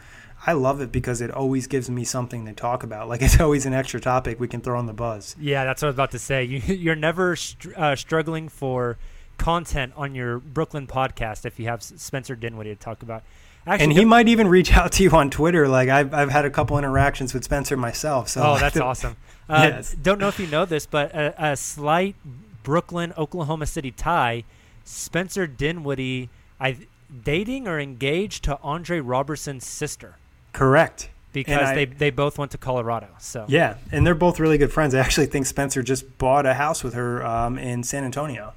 [0.46, 3.08] I love it because it always gives me something to talk about.
[3.08, 5.38] Like it's always an extra topic we can throw on the buzz.
[5.40, 6.44] Yeah, that's what I was about to say.
[6.44, 8.98] You, you're never str- uh, struggling for
[9.38, 13.24] content on your Brooklyn podcast if you have Spencer Dinwiddie to talk about.
[13.66, 15.68] Actually, and he might even reach out to you on Twitter.
[15.68, 18.28] Like I've, I've had a couple interactions with Spencer myself.
[18.30, 19.16] So Oh, that's awesome.
[19.50, 19.94] Uh, Yes.
[20.02, 22.16] Don't know if you know this, but a, a slight
[22.64, 24.46] Brooklyn Oklahoma City tie.
[24.86, 26.30] Spencer Dinwiddie,
[26.62, 26.78] I
[27.24, 30.16] dating or engaged to Andre Roberson's sister
[30.54, 31.10] Correct.
[31.34, 33.08] because I- they they both went to Colorado.
[33.20, 34.96] So Yeah, and they're both really good friends.
[34.96, 38.54] I actually think Spencer just bought a house with her um, in San Antonio.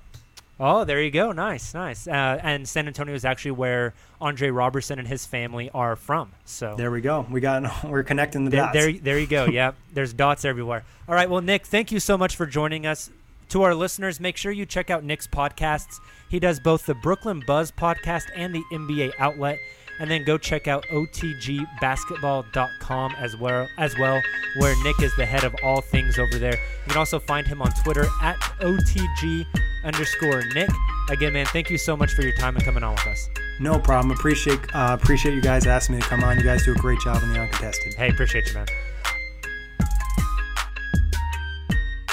[0.58, 1.32] Oh, there you go.
[1.32, 2.08] Nice, nice.
[2.08, 6.32] Uh, and San Antonio is actually where Andre Roberson and his family are from.
[6.46, 7.26] So There we go.
[7.30, 8.72] We got we're connecting the There, dots.
[8.72, 9.44] there, there you go.
[9.52, 10.84] yeah, there's dots everywhere.
[11.08, 11.28] All right.
[11.28, 13.10] Well, Nick, thank you so much for joining us.
[13.50, 16.00] To our listeners, make sure you check out Nick's podcasts.
[16.28, 19.60] He does both the Brooklyn Buzz podcast and the NBA Outlet.
[19.98, 24.20] And then go check out otgbasketball.com as well, as well,
[24.58, 26.52] where Nick is the head of all things over there.
[26.52, 29.46] You can also find him on Twitter at otg
[29.84, 30.68] underscore Nick.
[31.08, 33.26] Again, man, thank you so much for your time and coming on with us.
[33.60, 34.10] no problem.
[34.10, 36.36] Appreciate uh, appreciate you guys asking me to come on.
[36.36, 37.94] You guys do a great job in the uncontested.
[37.94, 38.66] Hey, appreciate you, man.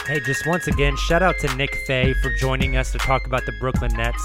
[0.05, 3.45] Hey, just once again, shout out to Nick Fay for joining us to talk about
[3.45, 4.21] the Brooklyn Nets.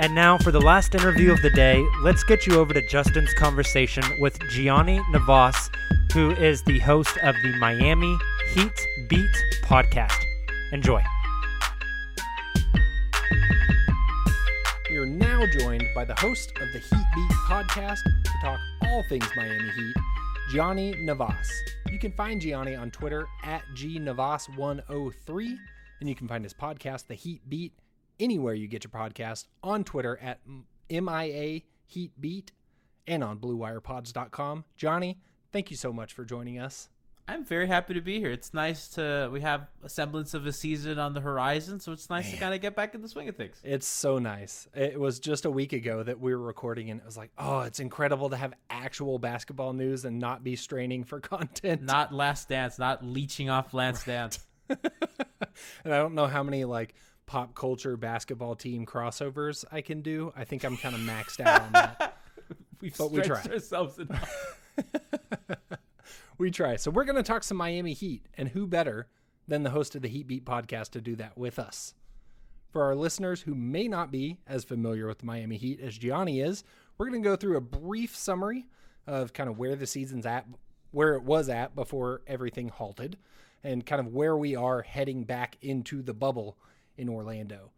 [0.00, 3.34] And now, for the last interview of the day, let's get you over to Justin's
[3.34, 5.70] conversation with Gianni Navas,
[6.12, 8.16] who is the host of the Miami
[8.50, 10.14] Heat Beat podcast.
[10.70, 11.02] Enjoy.
[14.88, 19.02] We are now joined by the host of the Heat Beat podcast to talk all
[19.08, 19.96] things Miami Heat,
[20.52, 21.50] Gianni Navas.
[21.90, 25.56] You can find Gianni on Twitter at gnavas103,
[25.98, 27.72] and you can find his podcast, The Heat Beat,
[28.20, 30.40] anywhere you get your podcast, on Twitter at
[30.90, 32.52] MIA Heat Beat
[33.06, 34.64] and on BlueWirePods.com.
[34.76, 35.18] Gianni,
[35.52, 36.88] thank you so much for joining us.
[37.30, 38.30] I'm very happy to be here.
[38.30, 42.08] It's nice to we have a semblance of a season on the horizon, so it's
[42.08, 43.60] nice to kind of get back in the swing of things.
[43.62, 44.66] It's so nice.
[44.74, 47.60] It was just a week ago that we were recording, and it was like, oh,
[47.60, 51.82] it's incredible to have actual basketball news and not be straining for content.
[51.82, 54.46] Not Last Dance, not leeching off Last Dance.
[54.70, 54.78] and
[55.84, 56.94] I don't know how many like
[57.28, 60.32] pop culture basketball team crossovers I can do.
[60.36, 62.16] I think I'm kind of maxed out on that.
[62.80, 63.42] We've But we try.
[63.42, 64.58] ourselves enough.
[66.38, 66.76] We try.
[66.76, 69.08] So we're going to talk some Miami Heat, and who better
[69.48, 71.94] than the host of the Heat Beat podcast to do that with us?
[72.70, 76.40] For our listeners who may not be as familiar with the Miami Heat as Gianni
[76.40, 76.62] is,
[76.96, 78.66] we're going to go through a brief summary
[79.04, 80.46] of kind of where the season's at,
[80.92, 83.16] where it was at before everything halted,
[83.64, 86.56] and kind of where we are heading back into the bubble
[86.98, 87.70] in Orlando.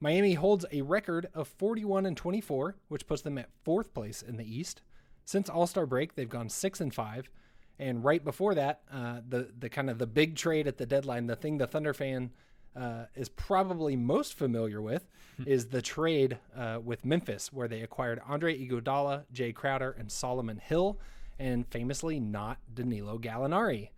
[0.00, 4.36] Miami holds a record of 41 and 24, which puts them at fourth place in
[4.36, 4.82] the East.
[5.24, 7.30] Since All Star break, they've gone six and five,
[7.78, 11.26] and right before that, uh, the the kind of the big trade at the deadline,
[11.26, 12.30] the thing the Thunder fan
[12.76, 15.06] uh, is probably most familiar with,
[15.46, 20.58] is the trade uh, with Memphis, where they acquired Andre Iguodala, Jae Crowder, and Solomon
[20.58, 20.98] Hill,
[21.38, 23.88] and famously not Danilo Gallinari.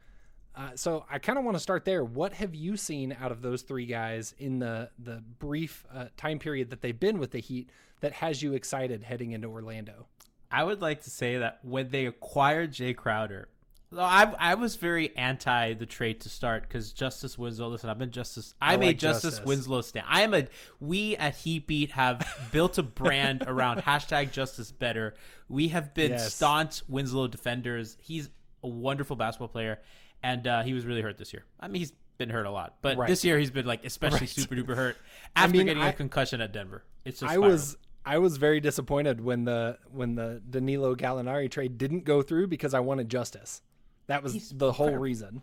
[0.56, 2.02] Uh, so I kind of want to start there.
[2.02, 6.38] What have you seen out of those three guys in the the brief uh, time
[6.38, 7.68] period that they've been with the Heat
[8.00, 10.06] that has you excited heading into Orlando?
[10.50, 13.48] I would like to say that when they acquired Jae Crowder,
[13.96, 17.68] I I was very anti the trade to start because Justice Winslow.
[17.68, 18.54] Listen, I've been Justice.
[18.60, 19.46] I, I made like Justice, Justice.
[19.46, 20.06] Winslow stand.
[20.08, 20.46] I am a.
[20.80, 25.14] We at Heat Beat have built a brand around hashtag Justice Better.
[25.48, 26.34] We have been Yes.
[26.34, 27.96] staunch Winslow defenders.
[28.00, 28.30] He's
[28.62, 29.80] a wonderful basketball player,
[30.26, 31.44] and uh, he was really hurt this year.
[31.60, 33.08] I mean, he's been hurt a lot, but Right.
[33.08, 34.28] this year he's been like especially Right.
[34.28, 34.96] super duper hurt
[35.36, 36.82] I after mean, getting I- a concussion at Denver.
[37.04, 41.76] It's just I was I was very disappointed when the when the Danilo Gallinari trade
[41.78, 43.62] didn't go through because I wanted justice.
[44.08, 45.02] That was He's the whole incredible.
[45.02, 45.42] reason.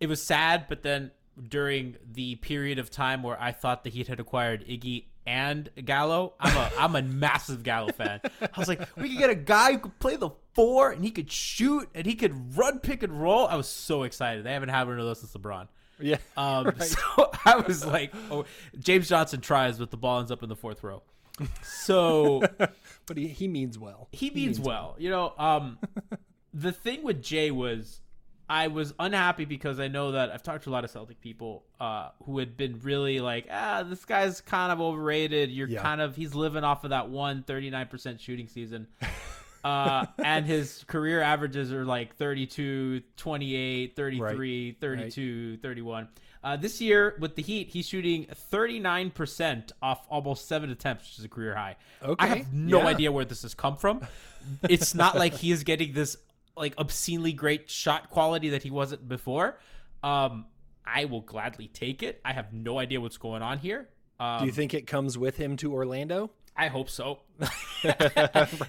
[0.00, 1.10] it was sad, but then
[1.48, 6.32] during the period of time where I thought the Heat had acquired Iggy and Gallo,
[6.40, 8.20] I'm a I'm a massive Gallo fan.
[8.40, 11.10] I was like, we could get a guy who could play the four and he
[11.10, 13.46] could shoot and he could run pick and roll.
[13.46, 14.42] I was so excited.
[14.42, 15.68] They haven't had one of those since LeBron.
[16.00, 16.16] Yeah.
[16.34, 16.82] Um, right.
[16.82, 18.46] so I was like, oh,
[18.78, 21.02] James Johnson tries, but the ball ends up in the fourth row.
[21.62, 22.42] So,
[23.06, 24.08] but he, he means well.
[24.10, 24.96] He means, well.
[24.98, 25.78] You know, um,
[26.54, 28.00] the thing with Jae was
[28.48, 31.64] I was unhappy because I know that I've talked to a lot of Celtic people
[31.80, 35.50] uh, who had been really like, ah, this guy's kind of overrated.
[35.50, 35.82] You're Yeah.
[35.82, 38.86] kind of he's living off of that one 39% shooting season.
[39.64, 46.08] Uh, and his career averages are like 32, 28, 33, 32, 31.
[46.44, 51.24] Uh, this year with the Heat, he's shooting 39% off almost seven attempts, which is
[51.24, 51.76] a career high.
[52.18, 52.86] I have no yeah.
[52.86, 54.00] idea where this has come from.
[54.68, 56.16] It's not like he is getting this
[56.58, 59.58] like obscenely great shot quality that he wasn't before.
[60.02, 60.46] Um,
[60.84, 62.20] I will gladly take it.
[62.24, 63.88] I have no idea what's going on here.
[64.20, 66.30] Um, Do you think it comes with him to Orlando?
[66.60, 67.20] I hope so.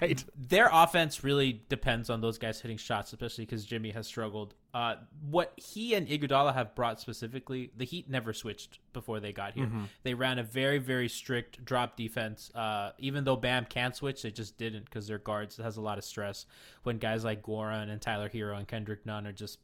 [0.00, 0.24] right.
[0.36, 4.54] Their offense really depends on those guys hitting shots, especially because Jimmy has struggled.
[4.72, 4.94] Uh,
[5.28, 9.66] what he and Iguodala have brought specifically, the Heat never switched before they got here.
[9.66, 9.86] Mhm.
[10.04, 12.50] They ran a very, very strict drop defense.
[12.54, 15.98] Uh, even though Bam can switch, they just didn't because their guards has a lot
[15.98, 16.46] of stress.
[16.84, 19.58] When guys like Goran and Tyler Herro and Kendrick Nunn are just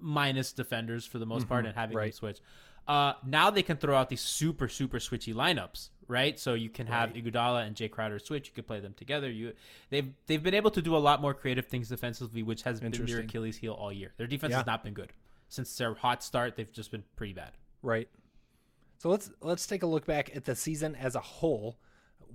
[0.00, 1.68] minus defenders for the most part Mhm.
[1.68, 2.14] and having them Right.
[2.14, 2.40] switch.
[2.88, 6.38] Uh, now they can throw out these super super switchy lineups, right?
[6.38, 7.24] So you can have Right.
[7.24, 8.48] Iguodala and Jae Crowder switch.
[8.48, 9.30] You can play them together.
[9.30, 9.52] You
[9.90, 12.90] they've they've been able to do a lot more creative things defensively, which has been
[12.92, 13.20] their.
[13.20, 14.12] Achilles heel all year.
[14.16, 14.58] Their defense Yeah.
[14.58, 15.12] has not been good
[15.48, 16.56] since their hot start.
[16.56, 17.52] They've just been pretty bad.
[17.82, 18.08] Right.
[18.98, 21.78] So let's let's take a look back at the season as a whole.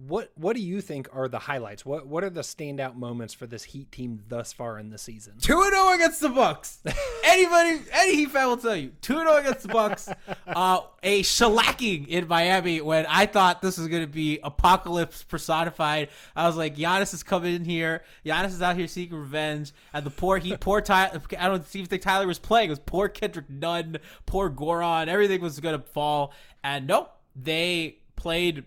[0.07, 1.85] What what do you think are the highlights?
[1.85, 5.35] What what are the standout moments for this Heat team thus far in the season?
[5.41, 6.79] Two and zero against the Bucks.
[7.23, 10.09] Anybody, any Heat fan will tell you, two and zero against the Bucks.
[10.45, 16.09] Uh, a shellacking in Miami when I thought this was going to be apocalypse personified.
[16.35, 18.03] I was like, Giannis is coming in here.
[18.25, 21.21] Giannis is out here seeking revenge, and the poor Heat, poor Tyler.
[21.39, 22.67] I don't even think Tyler was playing.
[22.67, 25.07] It was poor Kendrick Nunn, poor Goran.
[25.07, 26.33] Everything was going to fall,
[26.63, 28.63] and nope, they played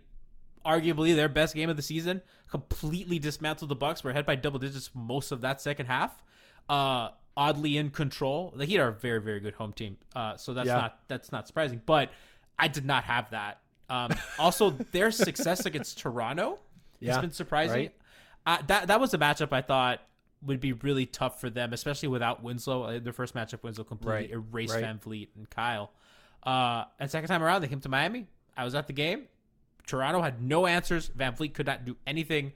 [0.66, 2.20] arguably their best game of the season.
[2.50, 4.02] Completely dismantled the Bucks.
[4.04, 6.22] Were ahead by double digits most of that second half.
[6.68, 8.52] Uh, oddly in control.
[8.56, 9.96] The Heat are a very very good home team.
[10.14, 10.74] Uh, so that's Yeah.
[10.76, 11.80] not that's not surprising.
[11.84, 12.10] But
[12.58, 13.60] I did not have that.
[13.88, 16.58] Um, also, their success against Toronto
[17.00, 17.74] Yeah, has been surprising.
[17.76, 17.94] right.
[18.46, 20.00] Uh, that that was a matchup I thought
[20.42, 22.82] would be really tough for them, especially without Winslow.
[22.84, 24.84] Uh, Their first matchup, Winslow completely Right, erased right.
[24.84, 25.90] VanVleet and Kyle.
[26.42, 28.26] Uh, and second time around, they came to Miami.
[28.56, 29.24] I was at the game.
[29.86, 31.08] Toronto had no answers.
[31.10, 32.52] VanVleet could not do anything.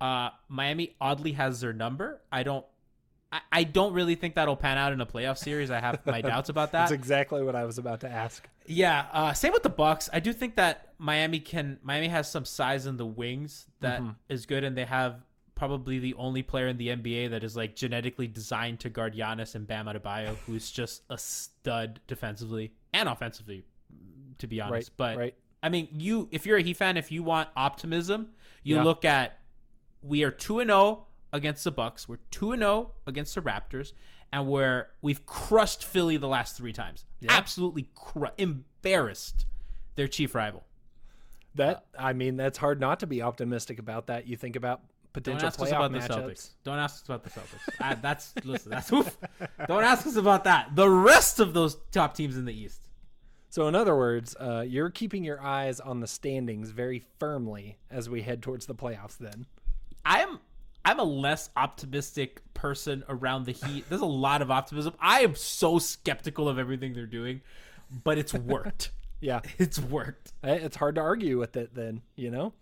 [0.00, 2.20] Uh, Miami oddly has their number.
[2.30, 2.64] I don't.
[3.32, 5.70] I, I don't really think that'll pan out in a playoff series.
[5.70, 6.80] I have my doubts about that.
[6.82, 8.46] That's exactly what I was about to ask.
[8.66, 10.08] Yeah, uh, same with the Bucks.
[10.12, 11.78] I do think that Miami can.
[11.82, 14.48] Miami has some size in the wings that is Mhm.
[14.48, 15.22] good, and they have
[15.54, 19.54] probably the only player in the NBA that is like genetically designed to guard Giannis
[19.54, 23.64] and Bam Adebayo, who's just a stud defensively and offensively,
[24.38, 24.90] to be honest.
[24.90, 25.34] Right, but right.
[25.64, 28.28] I mean, you if you're a Heat fan, if you want optimism,
[28.62, 28.82] you Yeah.
[28.84, 29.38] look at
[30.02, 32.06] we are two and zero against the Bucks.
[32.08, 33.92] We're two and zero against the Raptors,
[34.32, 37.06] and we're we've crushed Philly the last three times.
[37.28, 39.46] Absolutely cru- embarrassed
[39.96, 40.64] their chief rival.
[41.54, 44.26] That I mean, that's hard not to be optimistic about that.
[44.26, 44.82] You think about
[45.14, 46.30] potential Don't potential ask us playoff about the matchups.
[46.32, 46.50] Celtics.
[46.64, 47.80] Don't ask us about the Celtics.
[47.80, 48.70] I, that's listen.
[48.70, 49.16] That's oof.
[49.66, 50.74] Don't ask us about that.
[50.76, 52.80] The rest of those top teams in the East.
[53.54, 58.10] So, in other words, uh, you're keeping your eyes on the standings very firmly as
[58.10, 59.16] we head towards the playoffs.
[59.16, 59.46] Then,
[60.04, 60.40] I'm
[60.84, 63.84] I'm a less optimistic person around the Heat.
[63.88, 64.94] There's a lot of optimism.
[64.98, 67.42] I am so skeptical of everything they're doing,
[68.02, 68.90] but it's worked.
[69.20, 70.32] yeah, it's worked.
[70.42, 71.76] It's hard to argue with it.
[71.76, 72.54] Then, you know.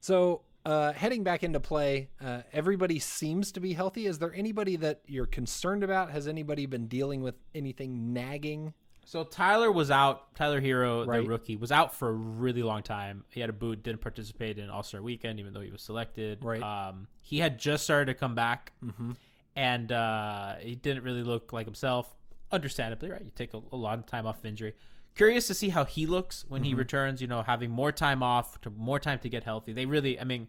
[0.00, 4.06] So, uh, heading back into play, uh, everybody seems to be healthy.
[4.06, 6.12] Is there anybody that you're concerned about?
[6.12, 8.72] Has anybody been dealing with anything nagging?
[9.04, 10.34] So Tyler was out.
[10.34, 11.22] Tyler Herro, Right.
[11.22, 13.24] the rookie, was out for a really long time.
[13.30, 16.42] He had a boot, didn't participate in All Star Weekend, even though he was selected.
[16.44, 16.62] Right.
[16.62, 19.16] Um, he had just started to come back, Mhm.
[19.56, 22.14] and uh, he didn't really look like himself.
[22.50, 23.24] Understandably, right?
[23.24, 24.74] You take a, a lot of time off of injury.
[25.14, 26.78] Curious to see how he looks when he Mhm.
[26.78, 27.20] returns.
[27.20, 29.72] You know, having more time off, to more time to get healthy.
[29.72, 30.48] They really, I mean,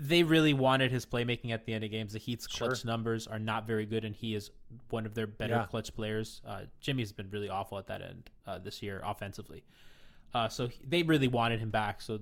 [0.00, 2.12] they really wanted his playmaking at the end of games.
[2.12, 2.90] The Heat's clutch Sure.
[2.90, 4.50] numbers are not very good, and he is
[4.90, 5.66] one of their better Yeah.
[5.66, 6.40] clutch players.
[6.44, 9.62] Uh, Jimmy's been really awful at that end uh, this year offensively.
[10.34, 12.00] Uh, so he- they really wanted him back.
[12.00, 12.20] So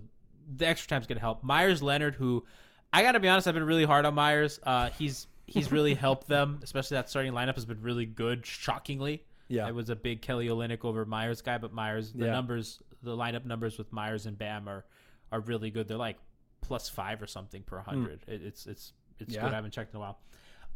[0.57, 1.43] the extra time's going to help.
[1.43, 2.45] Meyers Leonard, who
[2.93, 4.59] I got to be honest, I've been really hard on Meyers.
[4.63, 9.25] Uh, he's he's really helped them, especially that starting lineup has been really good, shockingly.
[9.49, 9.67] Yeah.
[9.67, 12.31] it was a big Kelly Olynyk over Meyers guy, but Meyers the Yeah.
[12.33, 14.85] numbers, the lineup numbers with Meyers and Bam are
[15.33, 15.89] are really good.
[15.89, 16.19] They're like
[16.61, 18.21] plus five or something per hundred.
[18.27, 19.43] It, it's it's it's Yeah.
[19.43, 19.53] good.
[19.53, 20.19] I haven't checked in a while.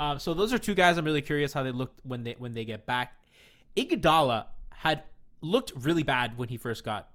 [0.01, 2.53] Um, so those are two guys I'm really curious how they looked when they when
[2.53, 3.15] they get back.
[3.77, 5.03] Iguodala had
[5.41, 7.09] looked really bad when he first got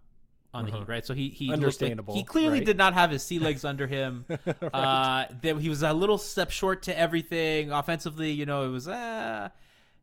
[0.53, 1.05] on the Heat, right?
[1.05, 2.65] So he he looked like- Understandable, he clearly right?
[2.65, 4.25] did not have his sea legs under him.
[4.73, 8.31] uh, there, he was a little step short to everything offensively.
[8.31, 8.87] You know, it was.
[8.87, 9.49] Uh,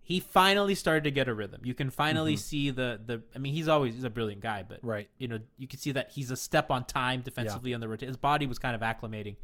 [0.07, 1.63] he finally started to get a rhythm.
[1.65, 2.39] You can finally mm-hmm.
[2.39, 3.23] see the the.
[3.35, 5.09] I mean, he's always he's a brilliant guy, but Right.
[5.19, 8.11] You know, you can see that he's a step on time defensively on the rotation.
[8.11, 9.35] His body was kind of acclimating,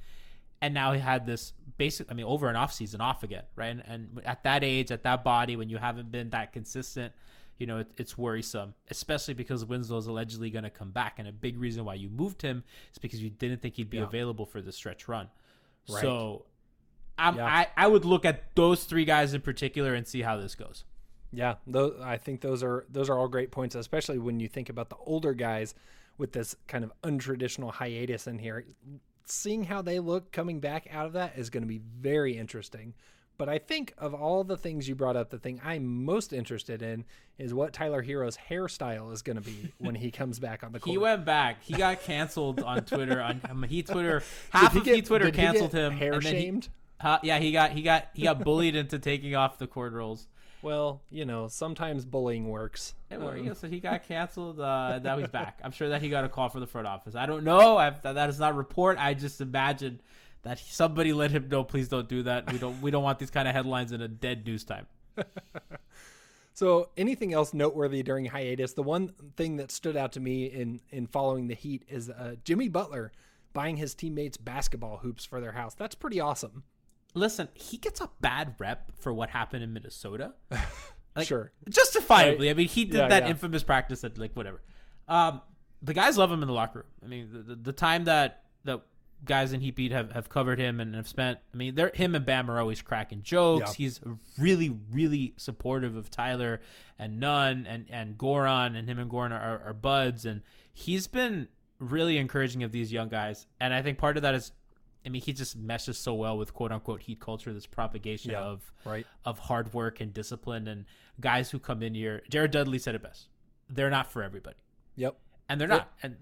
[0.61, 2.09] and now he had this basic.
[2.13, 3.71] I mean, over and off season, off again, right?
[3.71, 7.13] And, and at that age, at that body, when you haven't been that consistent,
[7.59, 11.33] you know, it, it's worrisome, especially because Winslow's allegedly going to come back, and a
[11.33, 14.05] big reason why you moved him is because you didn't think he'd be Yeah.
[14.05, 15.29] available for the stretch run.
[15.91, 16.03] Right.
[16.03, 16.47] So.
[17.29, 17.47] I'm, Yeah.
[17.47, 20.85] I, I would look at those three guys in particular and see how this goes.
[21.33, 24.68] Yeah, those, I think those are those are all great points, especially when you think
[24.68, 25.75] about the older guys
[26.18, 28.66] with this kind of untraditional hiatus in here.
[29.25, 32.93] Seeing how they look coming back out of that is going to be very interesting.
[33.39, 36.83] But I think of all the things you brought up, the thing I'm most interested
[36.83, 37.05] in
[37.39, 40.81] is what Tyler Herro's hairstyle is going to be when he comes back on the
[40.81, 40.91] court.
[40.93, 41.62] He went back.
[41.62, 43.23] He got canceled on Twitter.
[43.23, 45.93] On um, he Twitter, half he of get- he Twitter he canceled get him.
[45.95, 46.62] hair and then he-
[47.22, 50.26] yeah, he got he got he got bullied into taking off the cord rolls.
[50.62, 52.94] well, you know, sometimes bullying works.
[53.11, 53.40] It worked.
[53.40, 54.61] Um, Yeah, so he got canceled.
[54.61, 55.59] Uh, now he's back.
[55.64, 57.14] I'm sure that he got a call from the front office.
[57.14, 57.76] I don't know.
[57.76, 58.98] I've, that, that is not a report.
[58.98, 60.00] I just imagine
[60.42, 61.64] that somebody let him know.
[61.64, 62.50] Please don't do that.
[62.53, 62.80] We don't.
[62.80, 64.86] We don't want these kind of headlines in a dead news time.
[66.55, 68.74] So, anything else noteworthy during hiatus?
[68.74, 72.36] The one thing that stood out to me in in following the Heat is uh,
[72.44, 73.11] Jimmy Butler
[73.55, 75.74] buying his teammates basketball hoops for their house.
[75.74, 76.64] That's pretty awesome.
[77.15, 80.35] Listen, he gets a bad rep for what happened in Minnesota.
[81.15, 81.53] Like, Sure.
[81.69, 82.47] justifiably.
[82.47, 82.53] Right.
[82.53, 83.29] I mean, he did Yeah, that yeah.
[83.29, 84.63] infamous practice that, like, whatever.
[85.07, 85.43] Um,
[85.83, 86.89] the guys love him in the locker room.
[87.05, 88.81] I mean, the, the, the time that that
[89.23, 91.39] guys in Heat Beat have, have covered him and have spent.
[91.53, 93.79] I mean, they're him and Bam are always cracking jokes.
[93.79, 93.85] Yeah.
[93.89, 94.01] He's
[94.39, 96.63] really, really supportive of Tyler
[96.99, 100.41] and Nunn and and Goran, and him and Goran are, are buds, and
[100.73, 101.49] he's been
[101.79, 103.47] really encouraging of these young guys.
[103.61, 104.51] And I think part of that is.
[105.05, 108.40] I mean, he just meshes so well with quote unquote heat culture, this propagation Yeah,
[108.42, 109.07] of right.
[109.24, 110.84] of hard work and discipline and
[111.20, 112.22] guys who come in here.
[112.30, 113.28] Jared Dudley said it best.
[113.68, 114.57] They're not for everybody.
[114.96, 115.16] Yep.
[115.48, 115.92] And they're not.
[116.03, 116.16] And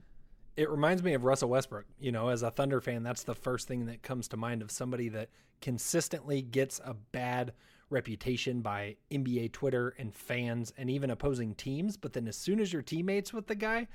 [0.56, 1.84] It reminds me of Russell Westbrook.
[1.98, 4.70] You know, as a Thunder fan, that's the first thing that comes to mind of
[4.70, 5.28] somebody that
[5.60, 7.52] consistently gets a bad
[7.90, 11.96] reputation by NBA Twitter and fans and even opposing teams.
[11.96, 13.88] But then as soon as you're teammates with the guy,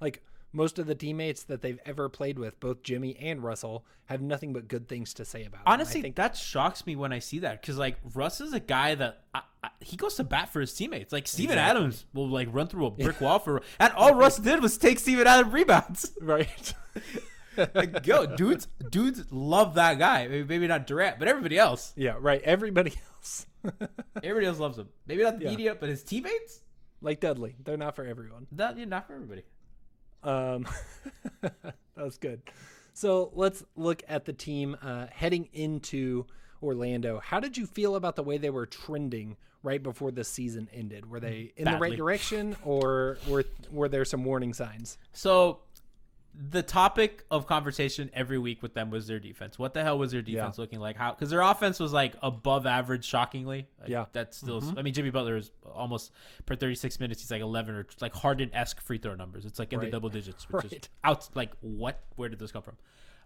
[0.00, 0.22] like
[0.52, 4.52] most of the teammates that they've ever played with, both Jimmy and Russell, have nothing
[4.52, 5.64] but good things to say about him.
[5.66, 8.60] I honestly, think that shocks me when I see that because like Russ is a
[8.60, 11.12] guy that I, I, he goes to bat for his teammates.
[11.12, 11.80] Like Steven Exactly.
[11.80, 14.98] Adams will like run through a brick wall for, and all Russ did was take
[14.98, 16.12] Steven Adams rebounds.
[16.20, 16.74] right.
[17.74, 20.26] like, yo, dudes, dudes love that guy.
[20.28, 21.92] Maybe, maybe not Durant, but everybody else.
[21.96, 22.40] yeah, right.
[22.42, 23.46] Everybody else,
[24.22, 24.88] Everybody else loves him.
[25.06, 25.50] Maybe not the Yeah.
[25.50, 26.60] media, but his teammates.
[27.00, 28.46] like Dudley, they're not for everyone.
[28.52, 29.42] That yeah, not for everybody.
[30.22, 30.66] Um,
[31.40, 32.42] that was good.
[32.94, 36.26] So let's look at the team uh, heading into
[36.62, 37.20] Orlando.
[37.20, 41.10] How did you feel about the way they were trending right before the season ended?
[41.10, 44.98] Were they in the right direction, or were were there some warning signs?
[45.12, 45.60] So
[46.34, 49.58] the topic of conversation every week with them was their defense.
[49.58, 50.96] What the hell was their defense looking like?
[50.96, 53.66] How because their offense was like above average, shockingly.
[53.80, 54.06] Like, Yeah.
[54.12, 54.60] that's still.
[54.62, 54.78] Mhm.
[54.78, 56.10] I mean, Jimmy Butler is almost
[56.46, 57.20] per thirty six minutes.
[57.20, 59.44] He's like eleven or like Harden esque free throw numbers.
[59.44, 59.86] It's like in Right.
[59.86, 60.88] the double digits, which is Right.
[61.04, 61.28] out.
[61.34, 62.02] Like what?
[62.16, 62.76] Where did this come from?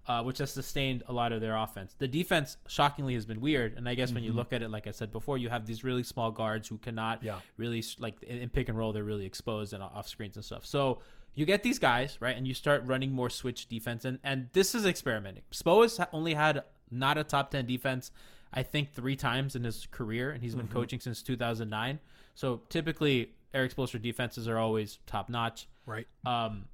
[0.08, 1.94] Uh, which has sustained a lot of their offense.
[1.98, 3.74] The defense, shockingly, has been weird.
[3.76, 4.36] And I guess when you Mhm.
[4.36, 7.24] look at it, like I said before, you have these really small guards who cannot
[7.24, 7.40] Yeah.
[7.56, 8.92] really like in pick and roll.
[8.92, 10.64] They're really exposed and off screens and stuff.
[10.64, 11.02] So
[11.36, 14.04] you get these guys right, and you start running more switch defense.
[14.04, 15.44] And and this is experimenting.
[15.52, 18.10] Spo has only had not a top ten defense,
[18.52, 20.72] I think, three times in his career, and he's been Mhm.
[20.72, 22.00] coaching since 2009.
[22.34, 25.68] So typically, Erik Spoelstra defenses are always top notch.
[25.86, 26.06] Right.
[26.24, 26.66] Um,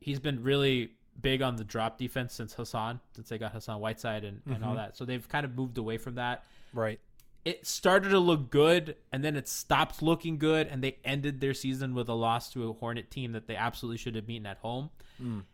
[0.00, 4.22] he's been really big on the drop defense since Hassan, since they got Hassan Whiteside
[4.24, 4.76] and, and all Mhm.
[4.76, 4.96] that.
[4.96, 6.44] So they've kind of moved away from that.
[6.72, 7.00] Right.
[7.44, 11.54] It started to look good, and then it stopped looking good, and they ended their
[11.54, 14.58] season with a loss to a Hornet team that they absolutely should have beaten at
[14.58, 14.90] home.
[15.22, 15.44] Mm.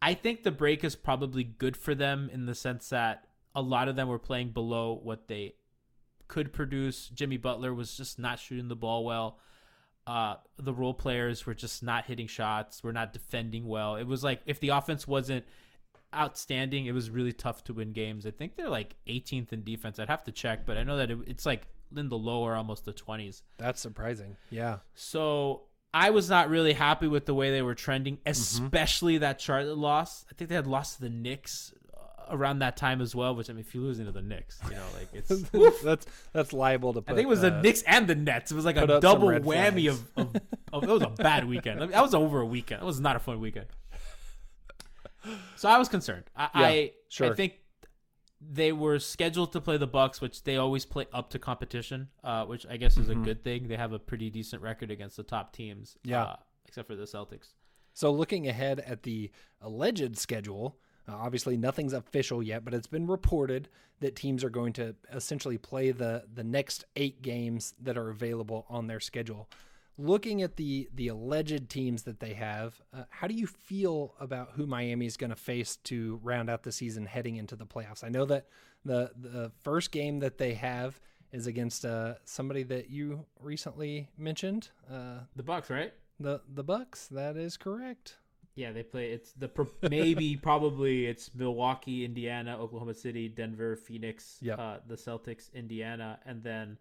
[0.00, 3.88] I think the break is probably good for them in the sense that a lot
[3.88, 5.54] of them were playing below what they
[6.28, 7.08] could produce.
[7.08, 9.38] Jimmy Butler was just not shooting the ball well.
[10.06, 12.84] Uh, the role players were just not hitting shots.
[12.84, 13.96] We're not defending well.
[13.96, 15.44] It was like if the offense wasn't
[16.14, 18.26] outstanding, it was really tough to win games.
[18.26, 19.98] I think they're like 18th in defense.
[19.98, 22.84] I'd have to check, but I know that it, it's like in the lower, almost
[22.84, 23.42] the twenties.
[23.58, 24.36] That's surprising.
[24.50, 24.78] Yeah.
[24.94, 25.62] So
[25.94, 28.30] I was not really happy with the way they were trending, Mm-hmm.
[28.30, 30.24] especially that Charlotte loss.
[30.30, 33.34] I think they had lost to the Knicks uh, around that time as well.
[33.34, 35.80] Which I mean, if you lose into the Knicks, you know, like it's.
[35.82, 37.02] that's that's liable to.
[37.02, 38.50] Put, I think it was the uh, Knicks and the Nets.
[38.50, 40.36] It was like a double whammy of, of,
[40.72, 40.82] of.
[40.84, 41.78] It was a bad weekend.
[41.78, 42.82] I mean, that was over a weekend.
[42.82, 43.66] It was not a fun weekend.
[45.56, 46.24] So I was concerned.
[46.36, 47.32] I, Yeah, I, sure.
[47.32, 47.60] I think
[48.40, 52.44] they were scheduled to play the Bucks, which they always play up to competition, uh,
[52.44, 53.22] which I guess is Mhm.
[53.22, 53.68] a good thing.
[53.68, 55.96] They have a pretty decent record against the top teams.
[56.04, 56.22] Yeah.
[56.24, 57.54] uh, except for the Celtics.
[57.94, 59.30] So looking ahead at the
[59.62, 63.68] alleged schedule, uh, obviously nothing's official yet, but it's been reported
[64.00, 68.66] that teams are going to essentially play the the next eight games that are available
[68.68, 69.48] on their schedule.
[69.98, 74.50] Looking at the the alleged teams that they have, uh, how do you feel about
[74.52, 78.04] who Miami is going to face to round out the season heading into the playoffs?
[78.04, 78.46] I know that
[78.84, 81.00] the the first game that they have
[81.32, 85.92] is against uh, somebody that you recently mentioned, uh, The Bucks, right?
[86.20, 87.08] the the Bucks.
[87.08, 88.16] That is correct.
[88.54, 89.12] Yeah, they play.
[89.12, 89.50] It's the
[89.88, 94.58] maybe probably it's Milwaukee, Indiana, Oklahoma City, Denver, Phoenix, Yep.
[94.58, 96.78] uh, the Celtics, Indiana, and then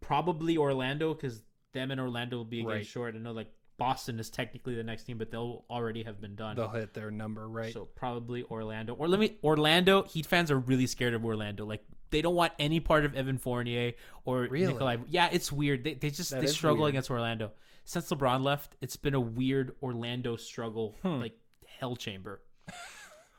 [0.00, 1.42] probably Orlando because
[1.74, 2.86] them and Orlando will be again Right.
[2.86, 3.14] short.
[3.14, 6.56] I know like Boston is technically the next team, but they'll already have been done.
[6.56, 7.72] They'll hit their number, right?
[7.74, 8.94] So probably Orlando.
[8.94, 10.04] Or let me Orlando.
[10.04, 11.66] Heat fans are really scared of Orlando.
[11.66, 13.92] Like they don't want any part of Evan Fournier
[14.24, 14.72] or Really?
[14.72, 14.98] Nikolai.
[15.08, 15.82] Yeah, it's weird.
[15.84, 16.90] They, they just That they struggle weird.
[16.94, 17.50] against Orlando.
[17.84, 21.20] Since LeBron left, it's been a weird Orlando struggle, Hmm.
[21.20, 21.36] like
[21.80, 22.40] hell chamber.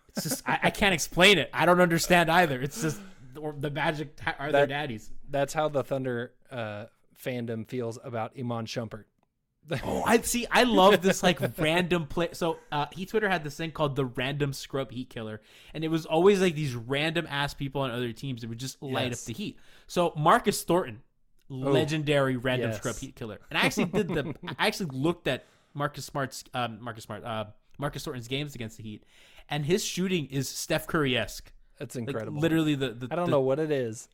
[0.10, 1.50] It's just I, I can't explain it.
[1.54, 2.62] I don't understand either.
[2.62, 3.00] It's just
[3.40, 5.10] or the Magic are their daddies.
[5.30, 6.86] That's how the Thunder uh,
[7.26, 9.06] fandom feels about Iman Shumpert.
[9.84, 10.46] Oh, I see.
[10.52, 12.30] I love this like random play.
[12.34, 15.42] So uh, Heat Twitter had this thing called the random scrub Heat killer,
[15.74, 18.80] and it was always like these random ass people on other teams that would just
[18.84, 19.24] light Yes.
[19.24, 19.58] up the Heat.
[19.88, 21.02] So Marcus Thornton,
[21.50, 22.78] legendary random yes.
[22.78, 24.36] scrub Heat killer, and I actually did the.
[24.60, 27.46] I actually looked at Marcus Smart's um, Marcus Smart uh,
[27.80, 29.04] Marcus Thornton's games against the Heat,
[29.50, 31.52] and his shooting is Steph Curry esque.
[31.80, 32.40] That's Like, incredible.
[32.40, 34.10] literally, the, the I don't the- know what it is.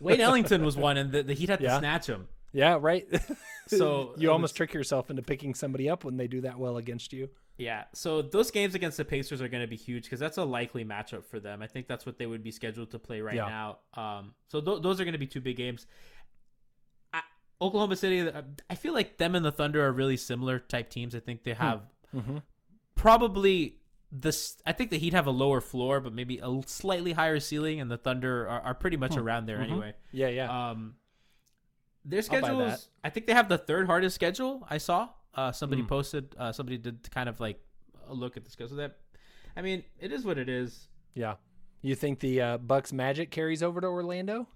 [0.00, 2.28] Wayne Ellington was one, and the, the Heat had to snatch him.
[2.52, 3.06] Yeah, right.
[3.68, 6.76] So you almost was- trick yourself into picking somebody up when they do that well
[6.76, 7.28] against you.
[7.58, 10.44] Yeah, so those games against the Pacers are going to be huge because that's a
[10.44, 11.62] likely matchup for them.
[11.62, 13.48] I think that's what they would be scheduled to play right Yeah.
[13.96, 14.00] now.
[14.00, 15.86] Um, so th- those are going to be two big games.
[17.12, 17.22] I,
[17.60, 21.14] Oklahoma City, uh, I feel like them and the Thunder are really similar type teams.
[21.16, 21.80] I think they have
[22.14, 22.36] Mm-hmm.
[22.94, 23.78] probably
[24.20, 24.56] this.
[24.66, 27.90] I think the Heat have a lower floor, but maybe a slightly higher ceiling, and
[27.90, 29.62] the Thunder are, are pretty much around there Mhm.
[29.70, 29.94] anyway.
[30.12, 30.70] Yeah, yeah.
[30.70, 30.96] Um,
[32.04, 34.66] their schedule is, I think they have the third hardest schedule.
[34.70, 35.88] I saw uh, somebody Hmm.
[35.88, 37.60] posted, uh, somebody did kind of like
[38.08, 38.76] a look at the schedule.
[38.78, 38.96] That,
[39.56, 40.88] I mean, it is what it is.
[41.14, 41.34] yeah.
[41.82, 44.48] You think the uh, Bucks Magic carries over to Orlando?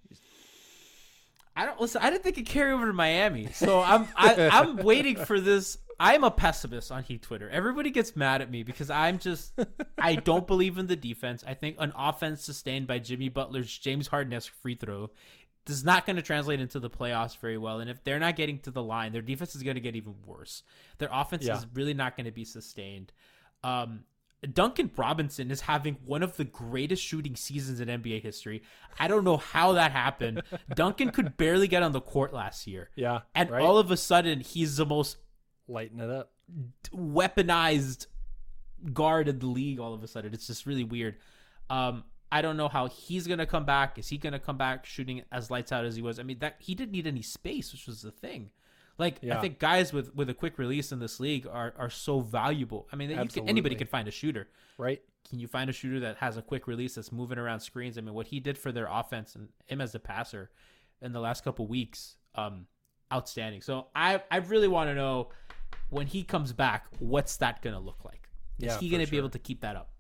[1.55, 2.01] I don't listen.
[2.03, 5.77] I didn't think it carry over to Miami, so I'm I, I'm waiting for this.
[6.01, 7.49] I'm a pessimist on Heat Twitter.
[7.51, 9.53] Everybody gets mad at me because I'm just
[9.99, 11.45] I don't believe in the defense.
[11.47, 15.11] I think an offense sustained by Jimmy Butler's James Harden free throw
[15.69, 17.81] is not going to translate into the playoffs very well.
[17.81, 20.15] And if they're not getting to the line, their defense is going to get even
[20.25, 20.63] worse.
[20.99, 21.59] Their offense Yeah.
[21.59, 23.13] is really not going to be sustained.
[23.63, 24.05] Um,
[24.55, 28.63] Duncan Robinson is having one of the greatest shooting seasons in NBA history.
[28.99, 30.43] I don't know how that happened.
[30.75, 32.89] Duncan could barely get on the court last year.
[32.97, 33.63] Yeah, And right?
[33.63, 35.19] all of a sudden, he's the most
[35.69, 36.33] Lighten it up.
[36.93, 38.07] weaponized
[38.93, 40.35] guard in the league all of a sudden.
[40.35, 41.17] It's just really weird.
[41.69, 43.99] Um, I don't know how he's gonna come back.
[43.99, 46.19] Is he gonna come back shooting as lights out as he was?
[46.19, 48.51] I mean, that he didn't need any space, which was the thing.
[48.99, 52.21] Like I think guys with with a quick release in this league are are so
[52.21, 52.87] valuable.
[52.93, 54.49] I mean, you can, anybody can find a shooter.
[54.77, 55.03] Right.
[55.29, 57.97] Can you find a shooter that has a quick release that's moving around screens?
[57.97, 60.51] I mean, what he did for their offense and him as a passer
[61.01, 62.67] in the last couple weeks, um,
[63.13, 63.63] outstanding.
[63.63, 65.29] So I I really want to know
[65.91, 68.29] when he comes back, what's that gonna look like?
[68.59, 69.91] Is Yeah, he gonna be able to keep that up?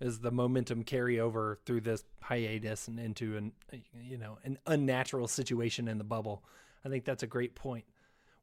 [0.00, 3.52] Is the momentum carry over through this hiatus and into an
[3.94, 6.44] you know an unnatural situation in the bubble?
[6.84, 7.84] I think that's a great point.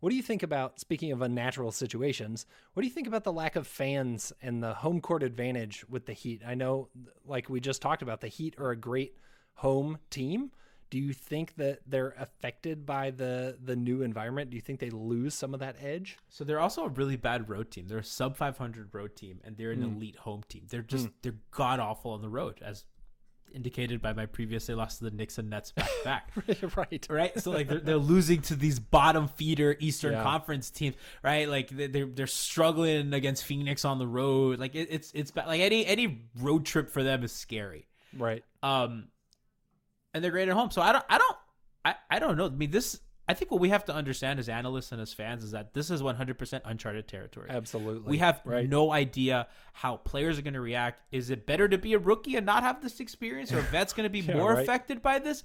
[0.01, 2.47] What do you think about speaking of unnatural situations?
[2.73, 6.07] What do you think about the lack of fans and the home court advantage with
[6.07, 6.41] the Heat?
[6.45, 6.89] I know,
[7.23, 9.15] like we just talked about, the Heat are a great
[9.53, 10.51] home team.
[10.91, 14.51] Do you think that they're affected by the the new environment?
[14.51, 16.17] Do you think they lose some of that edge?
[16.29, 17.87] So they're also a really bad road team.
[17.87, 19.95] They're a sub 500 road team, and they're an Mm.
[19.95, 20.67] elite home team.
[20.69, 22.83] They're just they're god awful on the road, as
[23.53, 24.65] indicated by my previous.
[24.65, 26.77] They lost to the Knicks and Nets back to back.
[26.77, 27.07] right.
[27.09, 27.39] right?
[27.41, 30.23] So like they're, they're losing to these bottom feeder Eastern Yeah.
[30.23, 31.47] Conference teams, right?
[31.49, 34.59] Like they- they're they're struggling against Phoenix on the road.
[34.59, 35.47] Like it, it's it's bad.
[35.47, 37.87] like any any road trip for them is scary.
[38.17, 38.43] Right.
[38.63, 39.07] Um,
[40.13, 40.71] and they're great at home.
[40.71, 41.37] So I don't I don't
[41.85, 42.45] I, I don't know.
[42.45, 42.99] I mean, this.
[43.27, 45.89] I think what we have to understand as analysts and as fans is that this
[45.89, 47.49] is 100% uncharted territory.
[47.49, 48.09] Absolutely.
[48.09, 48.67] We have Right.
[48.67, 51.01] no idea how players are going to react.
[51.13, 54.03] Is it better to be a rookie and not have this experience, or vet's going
[54.05, 54.63] to be Yeah, more right.
[54.63, 55.43] affected by this?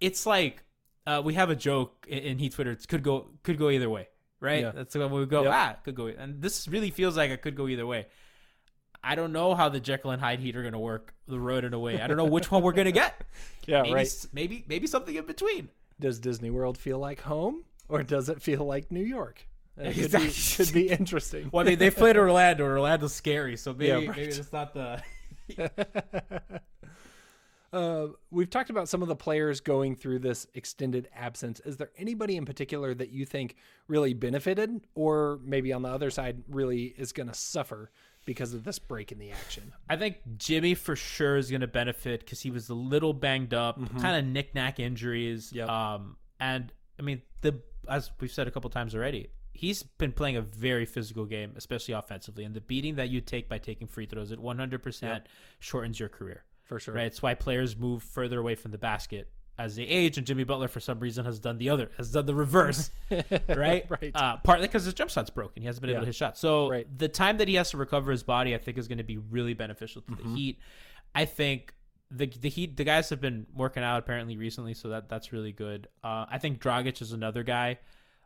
[0.00, 0.64] It's like
[1.06, 2.72] uh, we have a joke in, in Heat Twitter.
[2.72, 4.08] It could go could go either way,
[4.40, 4.62] right?
[4.62, 4.72] Yeah.
[4.72, 5.42] That's when we go.
[5.44, 5.52] Yep.
[5.54, 6.06] Ah, could go.
[6.06, 8.06] And this really feels like it could go either way.
[9.04, 11.64] I don't know how the Jekyll and Hyde Heat are going to work the road
[11.64, 12.00] and away.
[12.00, 13.20] I don't know which one we're going to get.
[13.66, 14.26] Yeah, maybe, right.
[14.34, 15.70] Maybe maybe something in between.
[15.98, 19.46] Does Disney World feel like home, or does it feel like New York?
[19.78, 20.64] It could, be, Exactly.
[20.66, 21.48] could be interesting.
[21.50, 22.64] Well, I mean, they played Orlando.
[22.66, 24.08] Orlando's scary, so maybe Yeah, right.
[24.10, 25.02] maybe it's not the.
[27.72, 31.58] Uh, we've talked about some of the players going through this extended absence.
[31.64, 33.56] Is there anybody in particular that you think
[33.88, 37.90] really benefited, or maybe on the other side really is going to suffer
[38.24, 39.72] because of this break in the action?
[39.88, 43.54] I think Jimmy for sure is going to benefit because he was a little banged
[43.54, 44.00] up, Mhm.
[44.00, 45.52] kind of knick-knack injuries.
[45.52, 45.68] Yep.
[45.68, 50.36] Um, and I mean, the as we've said a couple times already, he's been playing
[50.36, 52.44] a very physical game, especially offensively.
[52.44, 55.26] And the beating that you take by taking free throws, it 100%
[55.60, 56.44] shortens your career.
[56.64, 56.94] For sure.
[56.94, 57.06] Right.
[57.06, 60.68] It's why players move further away from the basket as they age, and Jimmy Butler
[60.68, 62.90] for some reason has done the other, has done the reverse,
[63.48, 63.84] right?
[63.90, 64.10] Right.
[64.14, 65.62] Uh, partly because his jump shot's broken.
[65.62, 66.40] He hasn't been able to hit shots.
[66.40, 66.86] So Right.
[66.98, 69.18] the time that he has to recover his body, I think, is going to be
[69.18, 70.34] really beneficial to Mm-hmm.
[70.34, 70.58] the Heat.
[71.14, 71.72] I think
[72.10, 75.52] the the Heat, the guys have been working out apparently recently, so that that's really
[75.52, 75.86] good.
[76.02, 77.78] Uh, I think Dragic is another guy.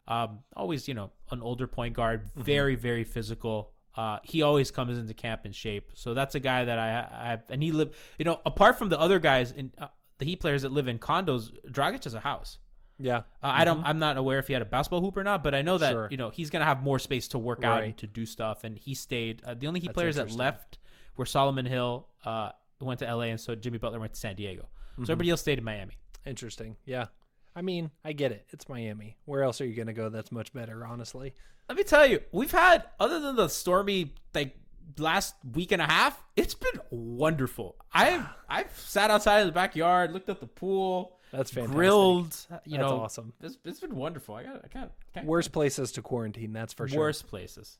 [0.06, 2.42] Um, always, you know, an older point guard, Mm-hmm.
[2.42, 3.72] very very physical.
[3.94, 6.90] Uh, he always comes into camp in shape, so that's a guy that I,
[7.34, 7.94] I and he live.
[8.18, 9.88] You know, apart from the other guys in uh,
[10.18, 12.58] the Heat players that live in condos, Dragic has a house.
[12.98, 13.18] Yeah.
[13.18, 13.84] Uh, I don't.
[13.84, 15.90] I'm not aware if he had a basketball hoop or not, but I know that
[15.92, 15.94] Mm-hmm.
[15.94, 16.08] Sure.
[16.10, 18.64] you know he's gonna have more space to work out and to do stuff.
[18.64, 19.42] And he stayed.
[19.44, 20.78] Uh, the only Heat That's players that left
[21.16, 22.50] were Solomon Hill, uh,
[22.80, 24.62] went to LA, and so Jimmy Butler went to San Diego.
[24.92, 25.04] Mm-hmm.
[25.04, 25.96] So everybody else stayed in Miami.
[26.26, 26.76] Interesting.
[26.84, 27.06] Yeah.
[27.54, 28.46] I mean, I get it.
[28.50, 29.16] It's Miami.
[29.24, 31.34] Where else are you going to go that's much better, honestly?
[31.68, 34.56] Let me tell you, we've had other than the stormy like
[34.96, 37.76] last week and a half, it's been wonderful.
[37.92, 41.76] I've I've sat outside in the backyard, looked at the pool, That's fantastic.
[41.76, 42.36] grilled.
[42.64, 43.32] You That's know, awesome.
[43.42, 44.34] It's, it's been wonderful.
[44.36, 46.98] I got I can't, can't Worst places to quarantine, that's for sure.
[47.00, 47.78] worst places.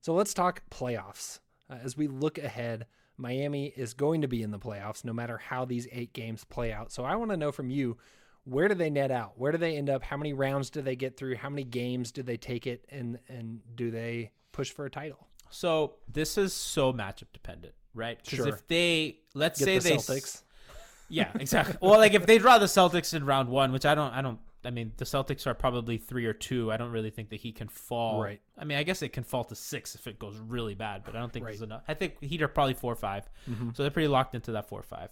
[0.00, 1.40] So let's talk playoffs.
[1.70, 2.86] Uh, as we look ahead,
[3.16, 6.72] Miami is going to be in the playoffs no matter how these eight games play
[6.72, 6.92] out.
[6.92, 7.96] So I want to know from you
[8.44, 9.32] where do they net out?
[9.38, 10.02] Where do they end up?
[10.02, 11.36] How many rounds do they get through?
[11.36, 12.84] How many games do they take it?
[12.90, 15.26] And, and do they push for a title?
[15.50, 18.18] So this is so matchup dependent, right?
[18.22, 18.48] Because Sure.
[18.48, 20.42] if they let's Get say the they Celtics.
[21.08, 21.76] yeah, exactly.
[21.80, 24.38] well, like if they draw the Celtics in round one, which I don't, I don't.
[24.66, 26.72] I mean, the Celtics are probably three or two.
[26.72, 28.22] I don't really think that he can fall.
[28.22, 28.40] Right.
[28.56, 31.14] I mean, I guess it can fall to six if it goes really bad, but
[31.14, 31.50] I don't think Right.
[31.50, 31.82] there's enough.
[31.86, 33.76] I think Heat are probably four or 5 Mhm.
[33.76, 35.10] so they're pretty locked into that four or five.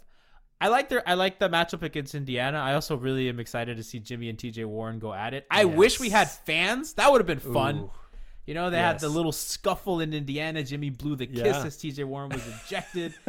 [0.58, 2.58] I like their I like the matchup against Indiana.
[2.60, 5.46] I also really am excited to see Jimmy and TJ Warren go at it.
[5.50, 6.94] I wish we had fans.
[6.94, 7.76] That would have been fun.
[7.78, 7.90] Ooh.
[8.46, 10.62] You know, they had the little scuffle in Indiana.
[10.64, 11.64] Jimmy blew the kiss Yeah.
[11.64, 13.14] as TJ Warren was ejected.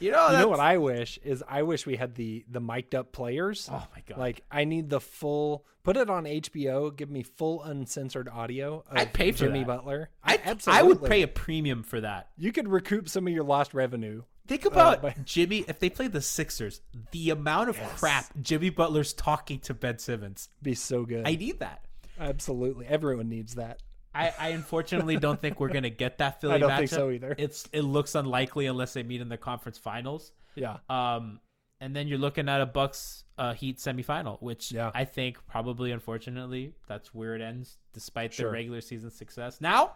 [0.00, 2.94] you know, you know what I wish is I wish we had the the mic'd
[2.94, 3.68] up players.
[3.70, 4.18] Oh my god!
[4.18, 5.64] Like I need the full.
[5.82, 6.94] Put it on HBO.
[6.94, 8.84] Give me full uncensored audio.
[8.90, 9.66] Of I'd pay for Jimmy that.
[9.66, 10.10] Butler.
[10.22, 10.78] I, absolutely.
[10.78, 12.28] I would pay a premium for that.
[12.36, 14.24] You could recoup some of your lost revenue.
[14.46, 16.82] Think uh, about but- Jimmy if they played the Sixers.
[17.12, 20.48] The amount of crap Jimmy Butler's talking to Ben Simmons.
[20.60, 21.26] Be so good.
[21.26, 21.84] I need that.
[22.18, 22.86] Absolutely.
[22.86, 23.80] Everyone needs that.
[24.14, 26.78] I, I unfortunately don't think we're gonna get that Philly I don't matchup.
[26.78, 27.34] think so either.
[27.38, 30.32] It's it looks unlikely unless they meet in the conference finals.
[30.56, 30.78] Yeah.
[30.88, 31.40] Um,
[31.80, 34.90] and then you're looking at a Bucks uh, Heat semifinal, which Yeah.
[34.94, 38.46] I think probably, unfortunately, that's where it ends, despite Sure.
[38.46, 39.60] their regular season success.
[39.62, 39.92] Now,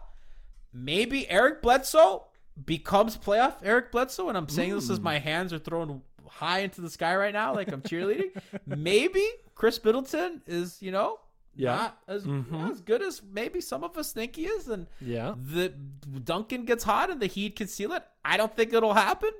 [0.73, 2.23] maybe Eric Bledsoe
[2.65, 6.81] becomes playoff Eric Bledsoe, and I'm saying this as my hands are thrown high into
[6.81, 8.31] the sky right now, like I'm cheerleading.
[8.65, 9.23] maybe
[9.55, 11.19] Khris Middleton is, you know,
[11.55, 11.75] Yeah.
[11.75, 12.69] not as Mhm.
[12.71, 15.35] as good as maybe some of us think he is, and Yeah.
[15.37, 18.03] the Duncan gets hot and the Heat can seal it.
[18.23, 19.31] I don't think it'll happen.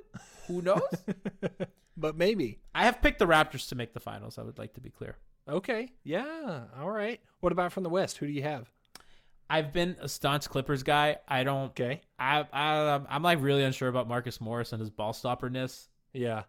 [0.46, 0.80] Who knows?
[1.98, 2.60] But maybe.
[2.74, 4.36] I have picked the Raptors to make the finals.
[4.36, 5.16] I would like to be clear.
[5.48, 5.92] Okay.
[6.04, 6.64] Yeah.
[6.78, 7.20] All right.
[7.40, 8.18] What about from the West?
[8.18, 8.70] Who do you have?
[9.48, 11.16] I've been a staunch Clippers guy.
[11.26, 11.68] I don't.
[11.70, 12.02] Okay.
[12.18, 15.88] I, I I'm like really unsure about Marcus Morris and his ball stopperness.
[16.12, 16.42] Yeah.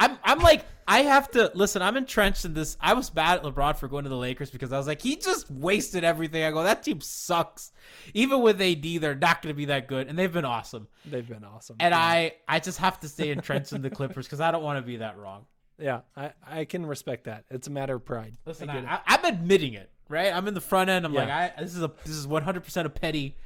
[0.00, 1.82] I'm I'm like I have to listen.
[1.82, 2.76] I'm entrenched in this.
[2.80, 5.14] I was bad at LeBron for going to the Lakers because I was like he
[5.16, 6.42] just wasted everything.
[6.42, 7.70] I go that team sucks.
[8.14, 10.88] Even with AD, they're not going to be that good, and they've been awesome.
[11.04, 11.76] They've been awesome.
[11.78, 11.98] And yeah.
[11.98, 14.82] I I just have to stay entrenched in the Clippers because I don't want to
[14.82, 15.44] be that wrong.
[15.78, 16.00] Yeah.
[16.16, 17.44] I, I can respect that.
[17.50, 18.36] It's a matter of pride.
[18.44, 20.32] Listen, I I'm admitting it, right?
[20.34, 21.04] I'm in the front end.
[21.06, 21.20] I'm Yeah.
[21.20, 23.36] like, I this is a this is 100 percent a petty.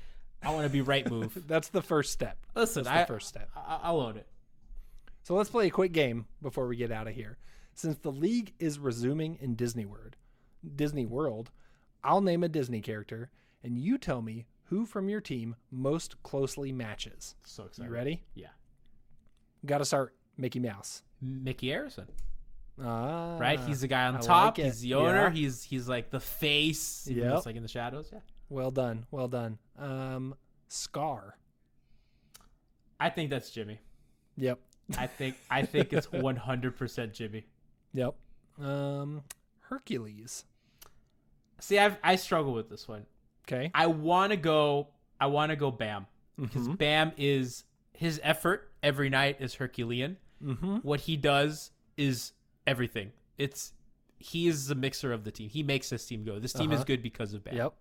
[0.43, 1.43] I want to be right move.
[1.47, 2.39] That's the first step.
[2.55, 3.51] Listen, That's the I, first step.
[3.57, 4.27] I, I'll own it.
[5.25, 7.39] So let's play a quick game before we get out of here.
[7.75, 10.17] Since the league is resuming in Disney World,
[10.77, 11.51] Disney World,
[12.05, 13.31] I'll name a Disney character
[13.63, 17.35] and you tell me who from your team most closely matches.
[17.45, 17.89] So excited.
[17.89, 18.23] You ready?
[18.35, 18.49] Yeah.
[19.65, 21.03] Got to start Mickey Mouse.
[21.23, 22.07] Micky Arison.
[22.83, 23.59] Ah, right?
[23.61, 24.59] He's the guy on I top.
[24.59, 24.67] like.
[24.67, 25.25] He's the owner.
[25.25, 25.31] Yeah.
[25.31, 27.09] He's he's like the face.
[27.11, 28.11] Yeah, like in the shadows.
[28.13, 28.19] Yeah.
[28.51, 29.07] Well done.
[29.11, 29.59] Well done.
[29.79, 30.35] Um,
[30.69, 31.37] Scar.
[32.99, 33.81] I think that's Jimmy.
[34.37, 34.59] Yep.
[34.99, 37.45] I think I think it's 100% Jimmy.
[37.95, 38.15] Yep.
[38.61, 39.23] Um,
[39.61, 40.45] Hercules.
[41.61, 43.07] See, I I struggle with this one.
[43.47, 43.71] Okay.
[43.75, 44.89] I want to go.
[45.21, 46.07] I want to go Bam
[46.39, 46.79] because Mhm.
[46.79, 50.17] Bam is his effort every night is Herculean.
[50.43, 50.77] Mm-hmm.
[50.79, 52.33] What he does is
[52.67, 53.13] everything.
[53.39, 53.73] It's
[54.19, 55.49] he is the mixer of the team.
[55.49, 56.39] He makes this team go.
[56.39, 56.85] This team is Uh-huh.
[56.85, 57.57] good because of Bam.
[57.57, 57.75] Yep.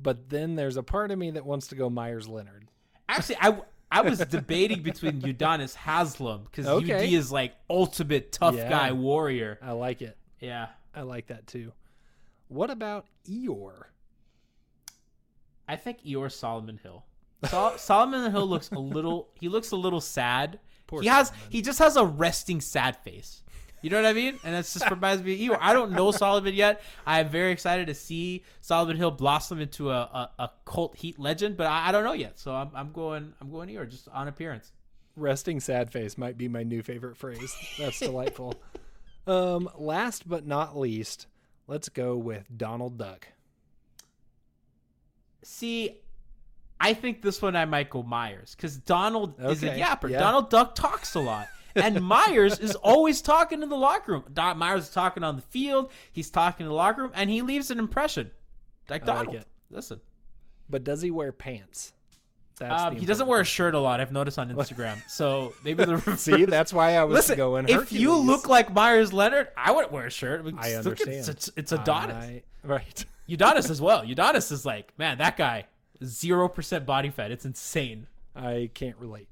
[0.00, 2.68] But then there's a part of me that wants to go Meyers Leonard.
[3.08, 6.94] Actually, I I was debating between Udonis Haslam because Okay.
[7.08, 8.68] UD is like ultimate tough Yeah.
[8.68, 9.58] guy warrior.
[9.62, 10.16] I like it.
[10.40, 11.72] Yeah, I like that too.
[12.48, 13.84] What about Eeyore?
[15.66, 17.04] I think Eeyore Solomon Hill.
[17.46, 19.28] Sol- Solomon Hill looks a little.
[19.34, 20.58] He looks a little sad.
[20.86, 21.28] Poor he has.
[21.28, 21.46] Solomon.
[21.50, 23.42] He just has a resting sad face.
[23.82, 24.38] You know what I mean?
[24.44, 25.58] And that's just reminds me of Eeyore.
[25.60, 26.82] I don't know Solomon yet.
[27.06, 31.18] I am very excited to see Solomon Hill blossom into a, a, a cult heat
[31.18, 32.38] legend, but I, I don't know yet.
[32.38, 33.32] So I'm, I'm going.
[33.40, 34.72] I'm going Eeyore just on appearance.
[35.16, 37.54] Resting sad face might be my new favorite phrase.
[37.78, 38.54] That's delightful.
[39.26, 41.26] Um, last but not least,
[41.66, 43.28] let's go with Donald Duck.
[45.42, 46.00] See,
[46.80, 50.10] I think this one I might go Meyers because Donald is a yapper.
[50.10, 50.20] yeah.
[50.20, 51.46] Donald Duck talks a lot.
[51.74, 54.24] And Meyers is always talking in the locker room.
[54.58, 55.90] Meyers is talking on the field.
[56.12, 58.30] He's talking in the locker room, and he leaves an impression.
[58.88, 59.46] Like I like it.
[59.70, 60.00] Listen,
[60.70, 61.92] But does he wear pants?
[62.58, 64.00] That's um, he doesn't wear a shirt a lot.
[64.00, 64.98] I've noticed on Instagram.
[65.08, 66.22] so maybe the reverse.
[66.22, 69.92] See, that's why I was Listen, going if you look like Meyers Leonard, I wouldn't
[69.92, 70.44] wear a shirt.
[70.44, 71.28] mean, I look at- understand.
[71.28, 72.16] It's, it's Adonis.
[72.16, 73.04] I- right.
[73.28, 74.02] Udonis as well.
[74.02, 75.66] Udonis is like, man, that guy,
[76.02, 77.30] zero percent body fat.
[77.30, 78.06] It's insane.
[78.34, 79.28] I can't relate.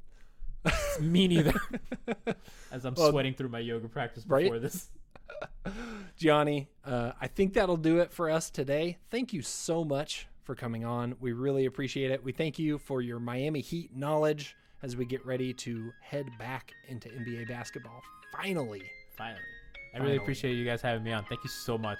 [1.01, 1.55] Me neither.
[2.73, 4.45] As I'm Well, sweating through my yoga practice right?
[4.45, 4.89] before this.
[6.17, 8.99] Johnny, uh, I think that'll do it for us today.
[9.11, 11.15] Thank you so much for coming on.
[11.21, 12.23] We really appreciate it.
[12.23, 16.73] We thank you for your Miami Heat knowledge as we get ready to head back
[16.89, 18.03] into NBA basketball.
[18.33, 18.83] Finally.
[19.17, 19.41] Finally.
[19.95, 20.17] I really Finally.
[20.19, 21.25] appreciate you guys having me on.
[21.25, 21.99] Thank you so much.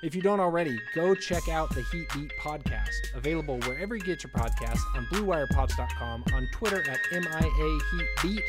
[0.00, 4.22] If you don't already, go check out the Heat Beat podcast, available wherever you get
[4.22, 8.42] your podcasts on BlueWirePods.com, on Twitter at MIA Heat Beat.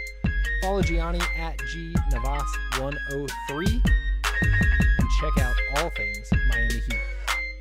[0.62, 7.00] Follow Gianni at G Navas103 and check out all things Miami Heat.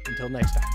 [0.07, 0.71] Until next time.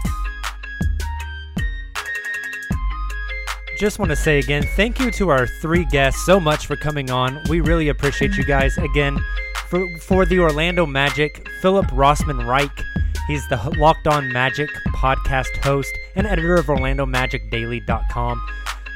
[3.77, 7.11] Just want to say again, thank you to our three guests so much for coming
[7.11, 7.43] on.
[7.47, 8.75] We really appreciate you guys.
[8.79, 9.19] Again,
[9.67, 12.83] for, for the Orlando Magic, Philip Rossman Reich.
[13.27, 18.41] He's the Locked On Magic podcast host and editor of OrlandoMagicDaily.com.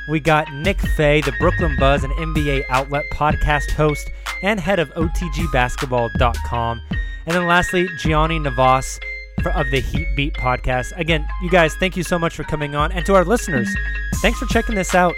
[0.10, 4.10] We got Nick Fay, the Brooklyn Buzz and NBA Outlet podcast host
[4.44, 6.82] and head of OTGBasketball.com.
[7.26, 8.99] And then lastly, Gianni Navas
[9.45, 10.98] of the Heat Beat podcast.
[10.98, 12.91] Again, you guys, thank you so much for coming on.
[12.91, 13.74] And to our listeners,
[14.22, 15.14] thanks for checking this out.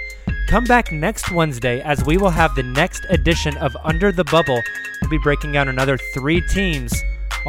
[0.48, 4.61] Come back next Wednesday as we will have the next edition of Under the Bubble.
[5.02, 6.94] We'll be breaking down another three teams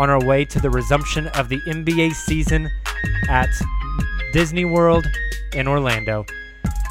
[0.00, 2.70] on our way to the resumption of the NBA season
[3.28, 3.50] at
[4.32, 5.06] Disney World
[5.52, 6.24] in Orlando.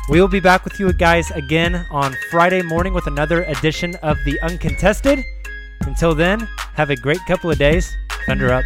[0.10, 4.18] We will be back with you guys again on Friday morning with another edition of
[4.26, 5.23] The Uncontested.
[5.81, 7.98] Until then, have a great couple of days.
[8.27, 8.65] Thunder up.